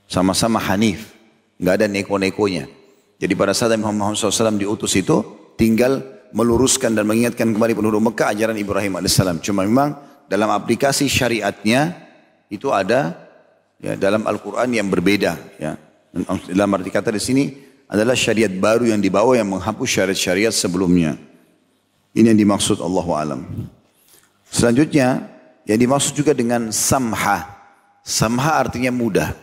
Sama-sama 0.04 0.60
hanif. 0.60 1.16
Nggak 1.56 1.74
ada 1.80 1.86
neko-nekonya. 1.88 2.64
Jadi 3.18 3.32
pada 3.34 3.56
saat 3.56 3.72
Nabi 3.74 3.88
Muhammad 3.88 4.20
SAW 4.20 4.60
diutus 4.60 4.94
itu, 4.94 5.24
tinggal 5.58 6.04
meluruskan 6.30 6.92
dan 6.92 7.08
mengingatkan 7.08 7.50
kembali 7.56 7.72
penduduk 7.72 8.04
Mekah 8.12 8.36
ajaran 8.36 8.56
Ibrahim 8.60 9.00
AS. 9.00 9.16
Cuma 9.42 9.64
memang 9.64 9.96
dalam 10.28 10.52
aplikasi 10.52 11.08
syariatnya 11.08 11.96
itu 12.52 12.68
ada 12.68 13.27
ya, 13.82 13.94
dalam 13.94 14.26
Al-Quran 14.26 14.68
yang 14.74 14.88
berbeda. 14.90 15.38
Ya. 15.58 15.78
Dalam 16.50 16.70
arti 16.74 16.90
kata 16.90 17.12
di 17.14 17.22
sini 17.22 17.44
adalah 17.88 18.16
syariat 18.16 18.50
baru 18.50 18.90
yang 18.90 19.00
dibawa 19.00 19.36
yang 19.38 19.48
menghapus 19.48 19.88
syariat-syariat 19.88 20.52
sebelumnya. 20.52 21.16
Ini 22.16 22.34
yang 22.34 22.40
dimaksud 22.40 22.80
Allah 22.82 23.06
alam. 23.14 23.40
Selanjutnya 24.48 25.28
yang 25.68 25.78
dimaksud 25.78 26.16
juga 26.16 26.32
dengan 26.32 26.72
samha. 26.72 27.44
Samha 28.02 28.56
artinya 28.56 28.88
mudah. 28.88 29.36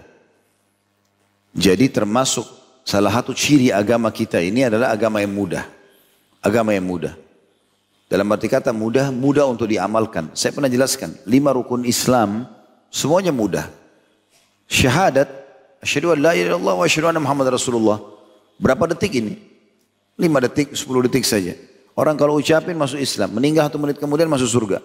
Jadi 1.55 1.87
termasuk 1.87 2.43
salah 2.83 3.13
satu 3.13 3.31
ciri 3.31 3.71
agama 3.71 4.11
kita 4.11 4.41
ini 4.41 4.67
adalah 4.67 4.91
agama 4.91 5.21
yang 5.21 5.31
mudah. 5.31 5.63
Agama 6.41 6.73
yang 6.73 6.85
mudah. 6.85 7.13
Dalam 8.05 8.29
arti 8.29 8.45
kata 8.45 8.69
mudah, 8.69 9.09
mudah 9.09 9.49
untuk 9.49 9.65
diamalkan. 9.65 10.29
Saya 10.37 10.53
pernah 10.53 10.69
jelaskan, 10.69 11.17
lima 11.25 11.49
rukun 11.49 11.85
Islam 11.89 12.45
semuanya 12.93 13.33
mudah. 13.33 13.65
Syahadat, 14.65 15.29
asyhadu 15.81 16.13
an 16.13 16.19
la 16.21 16.31
ilaha 16.33 16.57
illallah 16.57 16.75
wa 16.81 16.85
asyhadu 16.85 17.07
anna 17.09 17.21
Muhammad 17.21 17.53
Rasulullah. 17.53 18.01
Berapa 18.57 18.89
detik 18.91 19.13
ini? 19.19 19.37
Lima 20.15 20.39
detik, 20.39 20.73
sepuluh 20.73 21.05
detik 21.05 21.27
saja. 21.27 21.53
Orang 21.95 22.19
kalau 22.19 22.35
ucapin 22.35 22.75
masuk 22.75 22.99
Islam, 22.99 23.31
meninggal 23.35 23.71
satu 23.71 23.79
menit 23.79 23.99
kemudian 23.99 24.27
masuk 24.27 24.47
surga. 24.51 24.79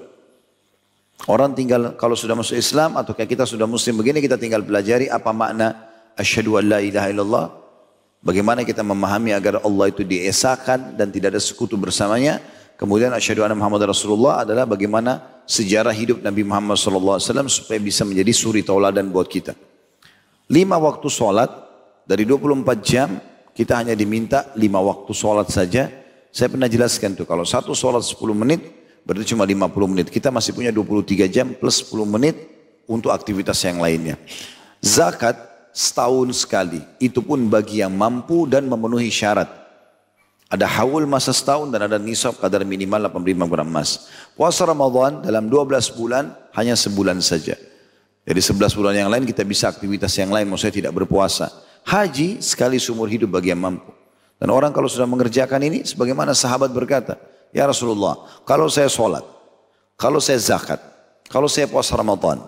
Orang 1.28 1.52
tinggal 1.52 1.98
kalau 2.00 2.16
sudah 2.16 2.32
masuk 2.32 2.56
Islam 2.56 2.96
atau 2.96 3.12
kayak 3.12 3.36
kita 3.36 3.44
sudah 3.44 3.68
muslim 3.68 4.00
begini 4.00 4.24
kita 4.24 4.40
tinggal 4.40 4.64
pelajari 4.64 5.12
apa 5.12 5.28
makna 5.36 5.90
asyhadu 6.16 6.56
an 6.56 6.64
la 6.70 6.78
ilaha 6.80 7.08
illallah. 7.12 7.46
Bagaimana 8.20 8.64
kita 8.64 8.84
memahami 8.84 9.32
agar 9.32 9.64
Allah 9.64 9.88
itu 9.88 10.04
diesakan 10.04 10.96
dan 10.96 11.08
tidak 11.12 11.36
ada 11.36 11.40
sekutu 11.40 11.76
bersamanya. 11.76 12.40
Kemudian 12.80 13.12
asyhadu 13.12 13.44
anna 13.44 13.56
Muhammad 13.56 13.92
Rasulullah 13.92 14.44
adalah 14.44 14.64
bagaimana 14.64 15.44
sejarah 15.44 15.92
hidup 15.92 16.24
Nabi 16.24 16.40
Muhammad 16.46 16.80
SAW 16.80 17.20
supaya 17.52 17.76
bisa 17.76 18.08
menjadi 18.08 18.32
suri 18.32 18.64
tauladan 18.64 19.12
buat 19.12 19.28
kita. 19.28 19.52
Lima 20.50 20.82
waktu 20.82 21.06
sholat, 21.06 21.46
dari 22.02 22.26
24 22.26 22.82
jam, 22.82 23.22
kita 23.54 23.78
hanya 23.78 23.94
diminta 23.94 24.50
lima 24.58 24.82
waktu 24.82 25.14
sholat 25.14 25.46
saja. 25.46 25.86
Saya 26.34 26.50
pernah 26.50 26.66
jelaskan 26.66 27.14
tuh, 27.14 27.22
kalau 27.22 27.46
satu 27.46 27.70
sholat 27.70 28.02
10 28.02 28.18
menit, 28.34 28.58
berarti 29.06 29.30
cuma 29.30 29.46
50 29.46 29.86
menit. 29.86 30.06
Kita 30.10 30.34
masih 30.34 30.50
punya 30.50 30.74
23 30.74 31.30
jam 31.30 31.54
plus 31.54 31.86
10 31.86 32.02
menit 32.02 32.34
untuk 32.90 33.14
aktivitas 33.14 33.62
yang 33.62 33.78
lainnya. 33.78 34.18
Zakat 34.82 35.38
setahun 35.70 36.42
sekali, 36.42 36.82
itu 36.98 37.22
pun 37.22 37.46
bagi 37.46 37.78
yang 37.78 37.94
mampu 37.94 38.50
dan 38.50 38.66
memenuhi 38.66 39.06
syarat. 39.06 39.46
Ada 40.50 40.66
haul 40.66 41.06
masa 41.06 41.30
setahun 41.30 41.70
dan 41.70 41.86
ada 41.86 41.94
nisab 41.94 42.34
kadar 42.42 42.66
minimal 42.66 43.06
85 43.06 43.46
gram 43.46 43.70
emas. 43.70 44.10
Puasa 44.34 44.66
Ramadan 44.66 45.22
dalam 45.22 45.46
12 45.46 45.94
bulan 45.94 46.34
hanya 46.58 46.74
sebulan 46.74 47.22
saja. 47.22 47.54
Jadi 48.30 48.46
11 48.46 48.78
bulan 48.78 48.94
yang 48.94 49.10
lain 49.10 49.26
kita 49.26 49.42
bisa 49.42 49.66
aktivitas 49.66 50.14
yang 50.14 50.30
lain, 50.30 50.46
maksudnya 50.46 50.86
tidak 50.86 50.94
berpuasa. 50.94 51.50
Haji 51.82 52.38
sekali 52.38 52.78
seumur 52.78 53.10
hidup 53.10 53.26
bagi 53.26 53.50
yang 53.50 53.58
mampu. 53.58 53.90
Dan 54.38 54.54
orang 54.54 54.70
kalau 54.70 54.86
sudah 54.86 55.02
mengerjakan 55.02 55.58
ini, 55.66 55.82
sebagaimana 55.82 56.30
sahabat 56.30 56.70
berkata, 56.70 57.18
Ya 57.50 57.66
Rasulullah, 57.66 58.22
kalau 58.46 58.70
saya 58.70 58.86
sholat, 58.86 59.26
kalau 59.98 60.22
saya 60.22 60.38
zakat, 60.38 60.78
kalau 61.26 61.50
saya 61.50 61.66
puasa 61.66 61.98
Ramadan, 61.98 62.38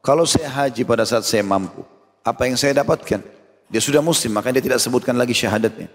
kalau 0.00 0.24
saya 0.24 0.48
haji 0.48 0.88
pada 0.88 1.04
saat 1.04 1.28
saya 1.28 1.44
mampu, 1.44 1.84
apa 2.24 2.48
yang 2.48 2.56
saya 2.56 2.80
dapatkan? 2.80 3.20
Dia 3.68 3.82
sudah 3.84 4.00
muslim, 4.00 4.32
makanya 4.32 4.64
dia 4.64 4.72
tidak 4.72 4.80
sebutkan 4.80 5.12
lagi 5.20 5.36
syahadatnya. 5.36 5.92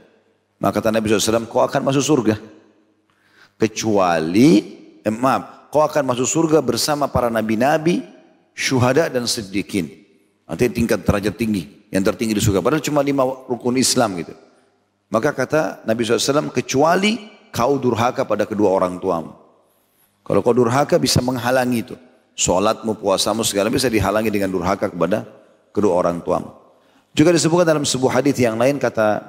Maka 0.62 0.86
kata 0.86 0.93
Nabi 0.93 1.10
SAW, 1.10 1.49
kau 1.49 1.65
akan 1.65 1.82
masuk 1.82 2.06
surga. 2.06 2.38
Kecuali, 3.58 4.49
eh, 5.01 5.10
maaf, 5.10 5.73
kau 5.73 5.82
akan 5.82 6.13
masuk 6.13 6.30
surga 6.30 6.62
bersama 6.62 7.10
para 7.10 7.34
nabi-nabi 7.34 8.20
syuhada 8.56 9.08
dan 9.12 9.26
sedikit. 9.28 9.88
Nanti 10.48 10.68
tingkat 10.68 11.08
derajat 11.08 11.36
tinggi, 11.40 11.88
yang 11.90 12.04
tertinggi 12.04 12.36
di 12.36 12.44
surga. 12.44 12.60
Padahal 12.60 12.84
cuma 12.84 13.00
lima 13.00 13.24
rukun 13.24 13.80
Islam 13.80 14.20
gitu. 14.20 14.36
Maka 15.12 15.32
kata 15.32 15.84
Nabi 15.88 16.04
SAW, 16.04 16.52
kecuali 16.52 17.32
kau 17.52 17.76
durhaka 17.80 18.24
pada 18.24 18.48
kedua 18.48 18.72
orang 18.72 19.00
tuamu. 19.00 19.32
Kalau 20.24 20.40
kau 20.44 20.56
durhaka 20.56 20.96
bisa 21.00 21.20
menghalangi 21.20 21.80
itu. 21.84 21.96
Sholatmu, 22.36 22.96
puasamu, 23.00 23.44
segala 23.44 23.68
bisa 23.68 23.92
dihalangi 23.92 24.32
dengan 24.32 24.52
durhaka 24.52 24.88
kepada 24.88 25.28
kedua 25.76 26.00
orang 26.00 26.24
tuamu. 26.24 26.52
Juga 27.12 27.36
disebutkan 27.36 27.68
dalam 27.68 27.84
sebuah 27.84 28.24
hadis 28.24 28.40
yang 28.40 28.56
lain 28.56 28.80
kata 28.80 29.20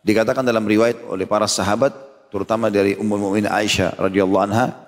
dikatakan 0.00 0.40
dalam 0.40 0.64
riwayat 0.64 1.04
oleh 1.12 1.28
para 1.28 1.44
sahabat 1.44 1.92
terutama 2.32 2.72
dari 2.72 2.96
Ummul 2.96 3.20
Mukminin 3.20 3.52
Aisyah 3.52 4.00
radhiyallahu 4.00 4.44
anha 4.48 4.87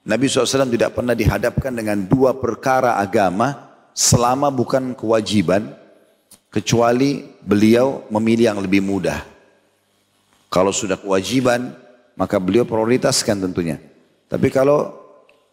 Nabi 0.00 0.32
SAW 0.32 0.72
tidak 0.72 0.96
pernah 0.96 1.12
dihadapkan 1.12 1.72
dengan 1.76 2.00
dua 2.08 2.32
perkara 2.32 2.96
agama 2.96 3.68
selama 3.92 4.48
bukan 4.48 4.96
kewajiban 4.96 5.76
kecuali 6.48 7.20
beliau 7.44 8.08
memilih 8.08 8.54
yang 8.54 8.60
lebih 8.64 8.80
mudah. 8.80 9.20
Kalau 10.48 10.72
sudah 10.72 10.96
kewajiban 10.96 11.76
maka 12.16 12.40
beliau 12.40 12.64
prioritaskan 12.64 13.44
tentunya. 13.44 13.76
Tapi 14.26 14.48
kalau 14.48 14.96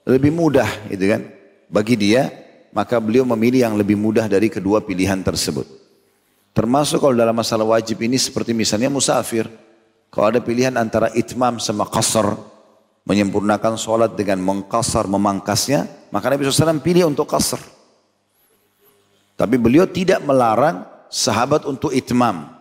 lebih 0.07 0.31
mudah 0.31 0.67
itu 0.87 1.05
kan 1.11 1.21
bagi 1.67 1.99
dia 1.99 2.31
maka 2.71 3.03
beliau 3.03 3.27
memilih 3.27 3.67
yang 3.67 3.75
lebih 3.75 3.99
mudah 3.99 4.31
dari 4.31 4.47
kedua 4.47 4.79
pilihan 4.79 5.19
tersebut. 5.19 5.67
Termasuk 6.55 7.03
kalau 7.03 7.13
dalam 7.13 7.37
masalah 7.37 7.67
wajib 7.67 8.01
ini 8.01 8.17
seperti 8.17 8.55
misalnya 8.55 8.89
musafir. 8.89 9.45
Kalau 10.07 10.33
ada 10.33 10.41
pilihan 10.41 10.73
antara 10.79 11.11
itmam 11.13 11.59
sama 11.61 11.85
qasar, 11.85 12.33
menyempurnakan 13.07 13.79
sholat 13.79 14.19
dengan 14.19 14.43
mengkasar, 14.43 15.07
memangkasnya, 15.07 16.11
maka 16.11 16.27
Nabi 16.27 16.43
SAW 16.43 16.83
pilih 16.83 17.07
untuk 17.07 17.23
kasar. 17.31 17.63
Tapi 19.39 19.55
beliau 19.55 19.87
tidak 19.87 20.19
melarang 20.27 20.83
sahabat 21.07 21.63
untuk 21.63 21.95
itmam. 21.95 22.51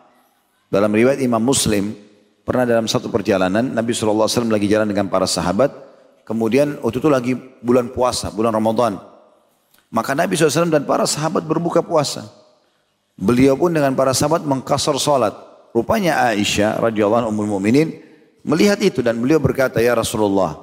Dalam 0.71 0.95
riwayat 0.95 1.19
Imam 1.19 1.43
Muslim, 1.43 1.99
pernah 2.47 2.63
dalam 2.63 2.87
satu 2.87 3.11
perjalanan, 3.11 3.75
Nabi 3.75 3.91
SAW 3.91 4.47
lagi 4.47 4.71
jalan 4.71 4.87
dengan 4.87 5.11
para 5.11 5.27
sahabat, 5.27 5.75
kemudian 6.23 6.79
waktu 6.79 7.03
itu 7.03 7.11
lagi 7.11 7.33
bulan 7.59 7.91
puasa, 7.91 8.31
bulan 8.31 8.55
Ramadan. 8.55 9.03
Maka 9.91 10.15
Nabi 10.15 10.39
SAW 10.39 10.71
dan 10.71 10.87
para 10.87 11.11
sahabat 11.11 11.43
berbuka 11.43 11.83
puasa. 11.83 12.31
Beliau 13.19 13.59
pun 13.59 13.75
dengan 13.75 13.97
para 13.99 14.15
sahabat 14.15 14.47
mengkasar 14.47 14.95
salat. 15.03 15.35
Rupanya 15.75 16.31
Aisyah 16.31 16.79
radhiyallahu 16.79 17.27
anha 17.27 17.31
ummul 17.33 17.59
melihat 18.47 18.79
itu 18.79 19.03
dan 19.03 19.19
beliau 19.19 19.43
berkata, 19.43 19.83
"Ya 19.83 19.99
Rasulullah, 19.99 20.55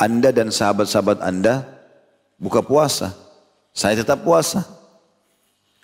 Anda 0.00 0.32
dan 0.32 0.48
sahabat-sahabat 0.48 1.20
Anda 1.20 1.68
buka 2.40 2.64
puasa. 2.64 3.12
Saya 3.76 4.00
tetap 4.00 4.24
puasa. 4.24 4.64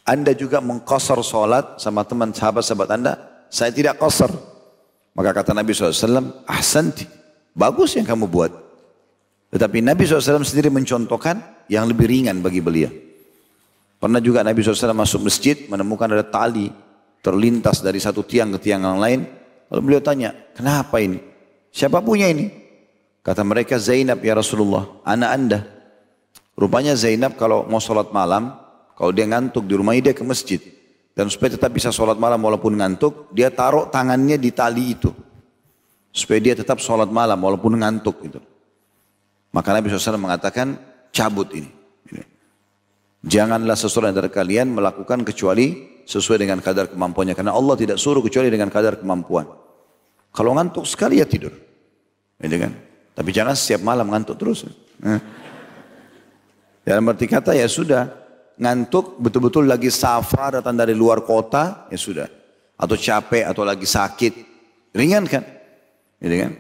Anda 0.08 0.32
juga 0.32 0.64
mengkosor 0.64 1.20
salat 1.20 1.76
sama 1.76 2.00
teman 2.08 2.32
sahabat-sahabat 2.32 2.88
Anda, 2.88 3.12
saya 3.52 3.68
tidak 3.68 4.00
kosor." 4.00 4.32
Maka 5.18 5.34
kata 5.34 5.50
Nabi 5.50 5.74
SAW, 5.74 6.46
ahsanti, 6.46 7.02
bagus 7.50 7.98
yang 7.98 8.06
kamu 8.06 8.30
buat. 8.30 8.54
Tetapi 9.50 9.82
Nabi 9.82 10.06
SAW 10.06 10.46
sendiri 10.46 10.70
mencontohkan 10.70 11.66
yang 11.66 11.90
lebih 11.90 12.06
ringan 12.06 12.38
bagi 12.38 12.62
beliau. 12.62 12.92
Pernah 13.98 14.22
juga 14.22 14.46
Nabi 14.46 14.62
SAW 14.62 14.94
masuk 14.94 15.26
masjid 15.26 15.66
menemukan 15.66 16.06
ada 16.06 16.22
tali 16.22 16.70
terlintas 17.18 17.82
dari 17.82 17.98
satu 17.98 18.22
tiang 18.22 18.54
ke 18.54 18.70
tiang 18.70 18.86
yang 18.86 19.00
lain. 19.02 19.20
Lalu 19.68 19.80
beliau 19.84 20.02
tanya, 20.02 20.32
kenapa 20.56 20.96
ini? 21.00 21.20
Siapa 21.72 22.00
punya 22.00 22.28
ini? 22.32 22.48
Kata 23.20 23.44
mereka 23.44 23.76
Zainab 23.76 24.24
ya 24.24 24.32
Rasulullah, 24.32 24.88
anak 25.04 25.30
anda. 25.30 25.60
Rupanya 26.56 26.96
Zainab 26.96 27.36
kalau 27.36 27.68
mau 27.68 27.78
sholat 27.78 28.10
malam, 28.10 28.56
kalau 28.96 29.12
dia 29.12 29.28
ngantuk 29.28 29.68
di 29.68 29.76
rumahnya 29.76 30.10
dia 30.10 30.14
ke 30.16 30.24
masjid. 30.24 30.58
Dan 31.12 31.28
supaya 31.30 31.54
tetap 31.54 31.70
bisa 31.70 31.94
sholat 31.94 32.18
malam 32.18 32.40
walaupun 32.40 32.74
ngantuk, 32.78 33.30
dia 33.30 33.52
taruh 33.52 33.86
tangannya 33.92 34.40
di 34.40 34.50
tali 34.50 34.96
itu. 34.96 35.10
Supaya 36.10 36.40
dia 36.42 36.54
tetap 36.58 36.82
sholat 36.82 37.10
malam 37.12 37.38
walaupun 37.38 37.78
ngantuk 37.78 38.16
itu. 38.26 38.40
Maka 39.54 39.70
Nabi 39.76 39.92
SAW 39.92 40.18
mengatakan, 40.18 40.78
cabut 41.14 41.52
ini. 41.54 41.77
Janganlah 43.18 43.74
seseorang 43.74 44.14
dari 44.14 44.30
kalian 44.30 44.70
melakukan 44.70 45.26
kecuali 45.26 45.98
sesuai 46.06 46.38
dengan 46.46 46.62
kadar 46.62 46.86
kemampuannya. 46.86 47.34
Karena 47.34 47.50
Allah 47.50 47.74
tidak 47.74 47.98
suruh 47.98 48.22
kecuali 48.22 48.46
dengan 48.46 48.70
kadar 48.70 49.02
kemampuan. 49.02 49.50
Kalau 50.30 50.54
ngantuk 50.54 50.86
sekali 50.86 51.18
ya 51.18 51.26
tidur. 51.26 51.50
Gitu 52.38 52.56
kan? 52.62 52.72
Tapi 53.18 53.30
jangan 53.34 53.58
setiap 53.58 53.82
malam 53.82 54.06
ngantuk 54.06 54.38
terus. 54.38 54.62
Dalam 56.86 57.04
arti 57.10 57.26
kata 57.26 57.58
ya 57.58 57.66
sudah. 57.66 58.06
Ngantuk 58.58 59.18
betul-betul 59.22 59.70
lagi 59.70 59.90
safar 59.90 60.62
datang 60.62 60.78
dari 60.78 60.94
luar 60.94 61.26
kota 61.26 61.90
ya 61.90 61.98
sudah. 61.98 62.26
Atau 62.78 62.94
capek 62.94 63.50
atau 63.50 63.66
lagi 63.66 63.86
sakit. 63.86 64.34
Ringan 64.94 65.26
kan? 65.26 65.42
Gitu 66.22 66.36
kan? 66.38 66.52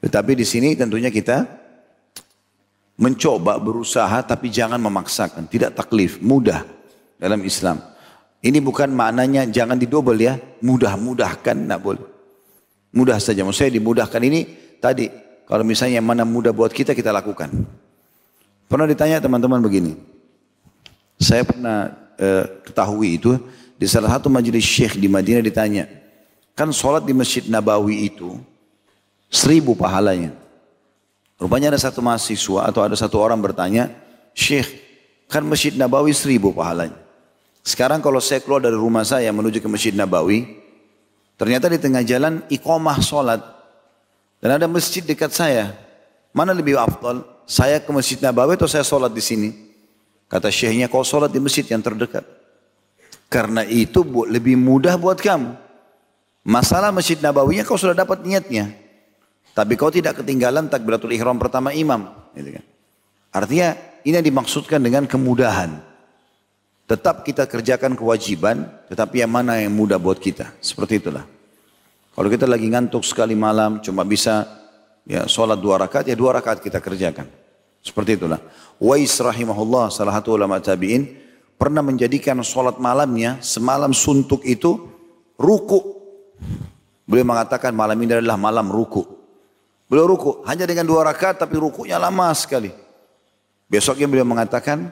Tetapi 0.00 0.32
di 0.32 0.48
sini 0.48 0.72
tentunya 0.72 1.12
kita 1.12 1.59
mencoba 3.00 3.56
berusaha 3.56 4.20
tapi 4.20 4.52
jangan 4.52 4.76
memaksakan. 4.76 5.48
Tidak 5.48 5.72
taklif 5.72 6.20
mudah 6.20 6.62
dalam 7.16 7.40
Islam. 7.42 7.80
Ini 8.40 8.60
bukan 8.60 8.92
maknanya 8.92 9.48
jangan 9.48 9.80
didobel 9.80 10.20
ya. 10.20 10.36
Mudah-mudahkan 10.60 11.56
tidak 11.56 11.80
boleh. 11.80 12.04
Mudah 12.92 13.16
saja. 13.16 13.40
Maksud 13.40 13.66
saya 13.66 13.72
dimudahkan 13.72 14.20
ini 14.20 14.40
tadi. 14.78 15.08
Kalau 15.48 15.66
misalnya 15.66 15.98
yang 15.98 16.06
mana 16.06 16.22
mudah 16.22 16.54
buat 16.54 16.70
kita 16.70 16.94
kita 16.94 17.10
lakukan. 17.10 17.50
Pernah 18.70 18.86
ditanya 18.86 19.18
teman-teman 19.18 19.58
begini. 19.58 19.98
Saya 21.18 21.42
pernah 21.42 21.90
eh, 22.20 22.44
ketahui 22.62 23.18
itu. 23.18 23.34
Di 23.80 23.88
salah 23.88 24.12
satu 24.12 24.28
majelis 24.28 24.60
syekh 24.60 25.00
di 25.00 25.08
Madinah 25.08 25.40
ditanya 25.40 25.88
kan 26.60 26.68
sholat 26.76 27.08
di 27.08 27.16
masjid 27.16 27.40
Nabawi 27.48 28.12
itu 28.12 28.36
seribu 29.32 29.72
pahalanya 29.72 30.36
Rupanya 31.40 31.72
ada 31.72 31.80
satu 31.80 32.04
mahasiswa 32.04 32.68
atau 32.68 32.84
ada 32.84 32.92
satu 32.92 33.16
orang 33.16 33.40
bertanya, 33.40 33.88
Syekh, 34.36 34.68
kan 35.24 35.40
Masjid 35.40 35.72
Nabawi 35.72 36.12
seribu 36.12 36.52
pahalanya. 36.52 37.00
Sekarang 37.64 38.04
kalau 38.04 38.20
saya 38.20 38.44
keluar 38.44 38.60
dari 38.60 38.76
rumah 38.76 39.08
saya 39.08 39.32
menuju 39.32 39.64
ke 39.64 39.68
Masjid 39.68 39.96
Nabawi, 39.96 40.44
ternyata 41.40 41.72
di 41.72 41.80
tengah 41.80 42.04
jalan 42.04 42.44
iqomah 42.52 43.00
sholat. 43.00 43.40
Dan 44.40 44.56
ada 44.56 44.64
masjid 44.64 45.04
dekat 45.04 45.32
saya. 45.36 45.76
Mana 46.32 46.56
lebih 46.56 46.76
afdal? 46.76 47.20
Saya 47.44 47.76
ke 47.76 47.92
Masjid 47.92 48.16
Nabawi 48.16 48.56
atau 48.56 48.64
saya 48.64 48.80
sholat 48.80 49.12
di 49.12 49.20
sini? 49.20 49.52
Kata 50.32 50.48
syekhnya, 50.48 50.88
kau 50.88 51.04
sholat 51.04 51.28
di 51.28 51.36
masjid 51.42 51.66
yang 51.68 51.84
terdekat. 51.84 52.24
Karena 53.28 53.66
itu 53.68 54.00
lebih 54.28 54.56
mudah 54.56 54.96
buat 54.96 55.20
kamu. 55.20 55.52
Masalah 56.40 56.88
Masjid 56.88 57.20
Nabawinya 57.20 57.68
kau 57.68 57.76
sudah 57.76 57.92
dapat 57.92 58.24
niatnya. 58.24 58.72
Tapi 59.50 59.72
kau 59.74 59.90
tidak 59.90 60.22
ketinggalan 60.22 60.70
takbiratul 60.70 61.10
ihram 61.10 61.36
pertama 61.36 61.74
imam. 61.74 62.06
Gitu 62.34 62.60
kan. 62.60 62.64
Artinya 63.30 63.68
ini 64.06 64.14
yang 64.18 64.26
dimaksudkan 64.26 64.80
dengan 64.80 65.04
kemudahan. 65.06 65.82
Tetap 66.90 67.22
kita 67.22 67.46
kerjakan 67.46 67.94
kewajiban, 67.94 68.66
tetapi 68.90 69.22
yang 69.22 69.30
mana 69.30 69.62
yang 69.62 69.70
mudah 69.70 69.98
buat 70.02 70.18
kita. 70.18 70.58
Seperti 70.58 70.98
itulah. 70.98 71.22
Kalau 72.10 72.26
kita 72.26 72.50
lagi 72.50 72.66
ngantuk 72.66 73.06
sekali 73.06 73.38
malam, 73.38 73.78
cuma 73.78 74.02
bisa 74.02 74.42
ya 75.06 75.30
sholat 75.30 75.62
dua 75.62 75.78
rakaat, 75.86 76.10
ya 76.10 76.18
dua 76.18 76.34
rakaat 76.34 76.58
kita 76.58 76.82
kerjakan. 76.82 77.30
Seperti 77.78 78.18
itulah. 78.18 78.42
Wais 78.82 79.14
rahimahullah, 79.22 79.94
salah 79.94 80.18
satu 80.18 80.34
ulama 80.34 80.58
tabi'in, 80.58 81.06
pernah 81.54 81.84
menjadikan 81.84 82.42
sholat 82.42 82.82
malamnya, 82.82 83.38
semalam 83.38 83.94
suntuk 83.94 84.42
itu, 84.42 84.90
ruku. 85.38 85.78
Beliau 87.06 87.26
mengatakan 87.28 87.70
malam 87.70 87.94
ini 88.02 88.18
adalah 88.18 88.34
malam 88.34 88.66
ruku. 88.66 89.19
Beliau 89.90 90.06
ruku 90.06 90.46
hanya 90.46 90.70
dengan 90.70 90.86
dua 90.86 91.02
rakaat 91.02 91.42
tapi 91.42 91.58
rukunya 91.58 91.98
lama 91.98 92.30
sekali. 92.30 92.70
Besoknya 93.66 94.06
beliau 94.06 94.22
mengatakan 94.22 94.86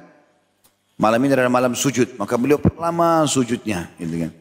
malam 0.99 1.23
ini 1.23 1.39
adalah 1.39 1.55
malam 1.55 1.79
sujud, 1.79 2.19
maka 2.19 2.35
beliau 2.35 2.59
lama 2.75 3.23
sujudnya, 3.31 3.95
gitu 3.95 4.27
kan. 4.27 4.35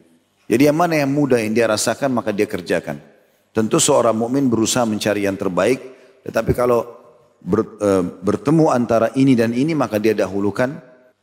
Jadi 0.50 0.62
yang 0.66 0.74
mana 0.74 0.98
yang 0.98 1.14
mudah 1.14 1.38
yang 1.38 1.54
dia 1.54 1.70
rasakan 1.70 2.10
maka 2.10 2.34
dia 2.34 2.50
kerjakan. 2.50 2.98
Tentu 3.54 3.78
seorang 3.78 4.18
mukmin 4.18 4.50
berusaha 4.50 4.82
mencari 4.82 5.30
yang 5.30 5.38
terbaik, 5.38 5.78
tetapi 6.26 6.50
kalau 6.58 6.90
ber, 7.38 7.78
e, 7.78 7.90
bertemu 8.18 8.66
antara 8.74 9.14
ini 9.14 9.38
dan 9.38 9.54
ini 9.54 9.78
maka 9.78 10.02
dia 10.02 10.10
dahulukan 10.10 10.74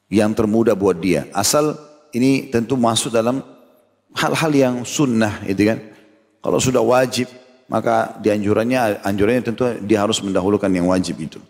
yang 0.08 0.32
termudah 0.32 0.80
buat 0.80 0.96
dia. 0.96 1.28
Asal 1.36 1.76
ini 2.16 2.48
tentu 2.48 2.80
masuk 2.80 3.12
dalam 3.12 3.44
hal-hal 4.16 4.52
yang 4.56 4.76
sunnah, 4.88 5.44
gitu 5.44 5.76
kan. 5.76 5.80
Kalau 6.40 6.60
sudah 6.64 6.80
wajib 6.80 7.28
maka 7.66 8.16
dianjurannya 8.22 9.02
anjurannya 9.02 9.44
tentu 9.44 9.66
dia 9.82 10.02
harus 10.06 10.22
mendahulukan 10.22 10.70
yang 10.70 10.90
wajib 10.90 11.18
itu. 11.20 11.42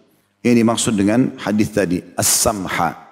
Ini 0.46 0.62
dimaksud 0.62 0.94
dengan 0.94 1.34
hadis 1.42 1.74
tadi 1.74 2.02
as-samha. 2.14 3.05